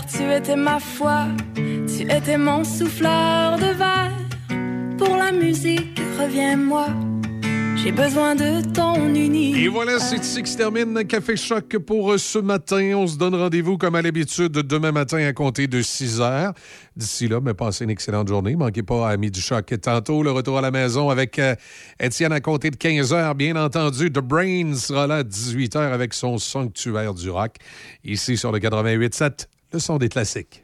Tu 0.07 0.31
étais 0.31 0.55
ma 0.55 0.79
foi, 0.79 1.27
tu 1.55 2.11
étais 2.11 2.37
mon 2.37 2.63
souffleur 2.63 3.57
de 3.57 3.71
verre. 3.77 4.97
Pour 4.97 5.15
la 5.15 5.31
musique, 5.31 5.99
reviens-moi. 6.19 6.87
J'ai 7.83 7.91
besoin 7.91 8.33
de 8.33 8.61
ton 8.71 9.13
unité. 9.13 9.63
Et 9.63 9.67
voilà, 9.67 9.99
c'est 9.99 10.15
ici 10.15 10.41
que 10.41 10.47
se 10.47 10.55
termine 10.55 11.03
Café 11.05 11.35
Choc 11.35 11.77
pour 11.79 12.17
ce 12.17 12.39
matin. 12.39 12.93
On 12.95 13.07
se 13.07 13.17
donne 13.17 13.35
rendez-vous 13.35 13.77
comme 13.77 13.95
à 13.95 14.01
l'habitude 14.01 14.53
demain 14.53 14.93
matin 14.93 15.17
à 15.17 15.33
compter 15.33 15.67
de 15.67 15.81
6 15.81 16.21
heures. 16.21 16.53
D'ici 16.95 17.27
là, 17.27 17.41
mais 17.41 17.53
passez 17.53 17.83
une 17.83 17.89
excellente 17.89 18.29
journée. 18.29 18.55
Manquez 18.55 18.83
pas 18.83 19.09
à 19.09 19.17
Midi 19.17 19.41
Choc. 19.41 19.73
Tantôt, 19.81 20.23
le 20.23 20.31
retour 20.31 20.59
à 20.59 20.61
la 20.61 20.71
maison 20.71 21.09
avec 21.09 21.37
euh, 21.39 21.55
Étienne 21.99 22.31
à 22.31 22.39
compter 22.39 22.71
de 22.71 22.77
15 22.77 23.11
heures. 23.11 23.35
Bien 23.35 23.57
entendu, 23.57 24.09
The 24.09 24.19
Brain 24.19 24.75
sera 24.75 25.05
là 25.05 25.15
à 25.15 25.23
18 25.23 25.75
heures 25.75 25.91
avec 25.91 26.13
son 26.13 26.37
sanctuaire 26.37 27.13
du 27.13 27.29
rock. 27.29 27.57
Ici 28.05 28.37
sur 28.37 28.53
le 28.53 28.59
88.7, 28.59 29.47
le 29.73 29.79
son 29.79 29.97
des 29.97 30.07
classiques. 30.07 30.63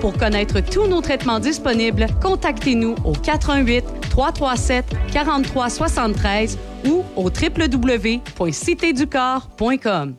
Pour 0.00 0.16
connaître 0.16 0.60
tous 0.60 0.86
nos 0.86 1.00
traitements 1.00 1.38
disponibles, 1.38 2.06
contactez-nous 2.20 2.96
au 3.04 3.12
88 3.12 3.84
337 4.10 4.84
43 5.12 5.70
73 5.70 6.58
ou 6.86 7.04
au 7.14 7.24
www.citéducorps.com. 7.24 10.14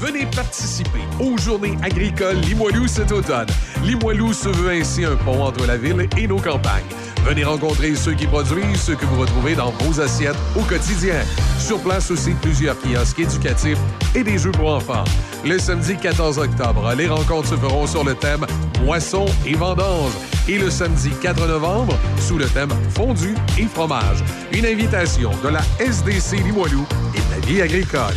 Venez 0.00 0.26
participer 0.26 1.00
aux 1.18 1.36
Journées 1.38 1.76
agricoles 1.82 2.36
Limoilou 2.36 2.86
cet 2.86 3.10
automne. 3.10 3.48
Limoilou 3.82 4.32
se 4.32 4.48
veut 4.48 4.70
ainsi 4.70 5.04
un 5.04 5.16
pont 5.16 5.42
entre 5.42 5.66
la 5.66 5.76
ville 5.76 6.08
et 6.16 6.28
nos 6.28 6.38
campagnes. 6.38 6.84
Venez 7.28 7.44
rencontrer 7.44 7.94
ceux 7.94 8.14
qui 8.14 8.26
produisent 8.26 8.80
ce 8.80 8.92
que 8.92 9.04
vous 9.04 9.20
retrouvez 9.20 9.54
dans 9.54 9.70
vos 9.80 10.00
assiettes 10.00 10.38
au 10.56 10.62
quotidien. 10.62 11.20
Sur 11.58 11.78
place 11.78 12.10
aussi, 12.10 12.30
plusieurs 12.40 12.74
kiosques 12.80 13.18
éducatifs 13.18 13.78
et 14.14 14.22
des 14.22 14.38
jeux 14.38 14.50
pour 14.50 14.72
enfants. 14.72 15.04
Le 15.44 15.58
samedi 15.58 15.94
14 15.98 16.38
octobre, 16.38 16.90
les 16.96 17.06
rencontres 17.06 17.48
se 17.48 17.56
feront 17.56 17.86
sur 17.86 18.02
le 18.02 18.14
thème 18.14 18.46
Moisson 18.82 19.26
et 19.46 19.52
vendange. 19.52 20.12
Et 20.48 20.56
le 20.56 20.70
samedi 20.70 21.10
4 21.20 21.46
novembre, 21.46 21.98
sous 22.18 22.38
le 22.38 22.46
thème 22.46 22.70
Fondu 22.94 23.34
et 23.58 23.66
fromage. 23.66 24.24
Une 24.54 24.64
invitation 24.64 25.30
de 25.44 25.48
la 25.50 25.60
SDC 25.80 26.42
Limoilou 26.42 26.86
et 27.14 27.18
de 27.18 27.40
la 27.42 27.46
vie 27.46 27.60
agricole. 27.60 28.14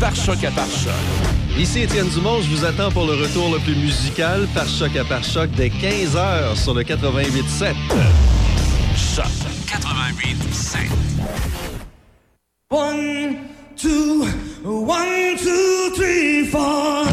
À. 0.00 1.33
Ici 1.56 1.82
Étienne 1.82 2.08
Dumont, 2.08 2.42
je 2.42 2.50
vous 2.50 2.64
attends 2.64 2.90
pour 2.90 3.06
le 3.06 3.12
retour 3.14 3.52
le 3.52 3.60
plus 3.60 3.76
musical 3.76 4.48
par 4.54 4.66
choc 4.68 4.96
à 4.96 5.04
par 5.04 5.22
choc 5.22 5.48
dès 5.52 5.68
15h 5.68 6.56
sur 6.56 6.74
le 6.74 6.82
88.7. 6.82 7.74
Choc 8.96 9.26
88.7. 9.68 10.88
One, 12.70 13.36
two, 13.76 14.26
one, 14.64 15.36
two, 15.38 15.94
three, 15.94 16.44
four. 16.46 17.04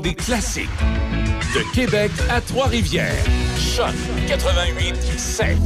des 0.00 0.14
classiques. 0.14 0.68
De 1.54 1.74
Québec 1.74 2.10
à 2.30 2.40
Trois-Rivières. 2.40 3.24
Choc 3.58 3.94
88 4.26 4.94
7. 5.18 5.56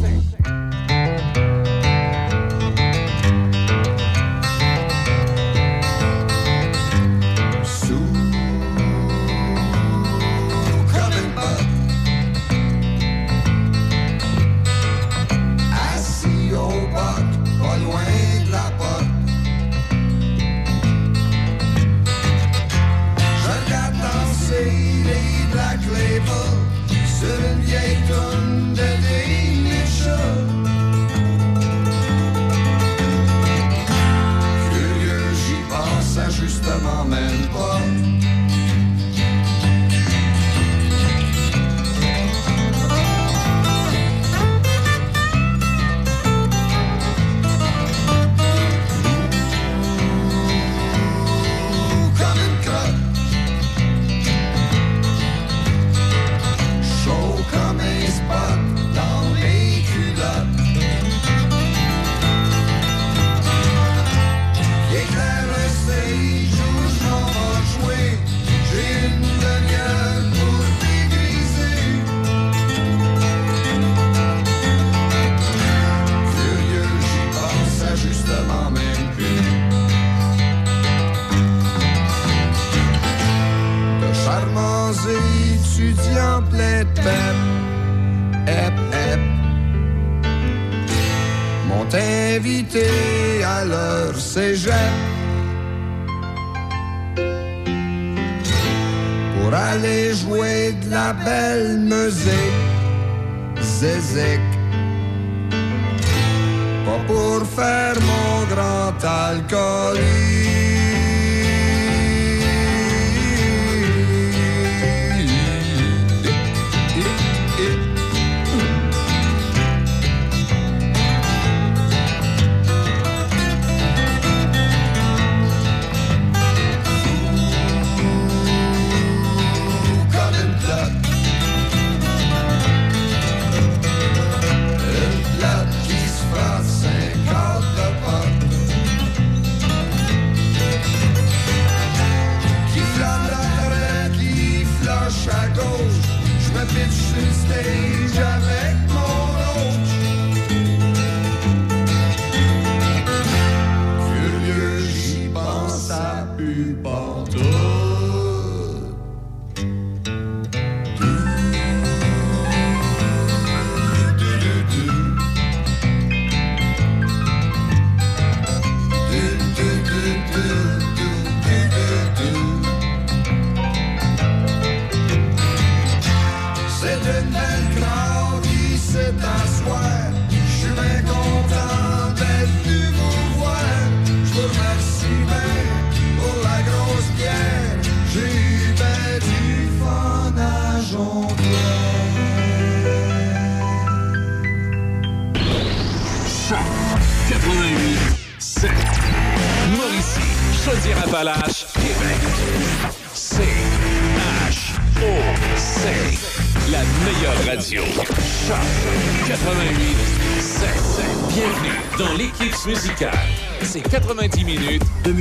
mom 36.82 37.12
and 37.12 37.50
pop. 37.50 38.25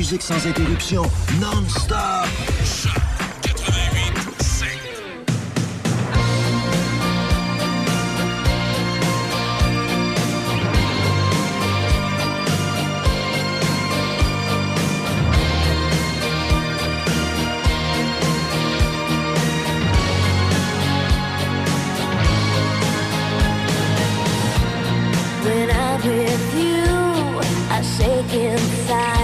musique 0.05 0.21
sans 0.21 0.45
interruption, 0.45 1.01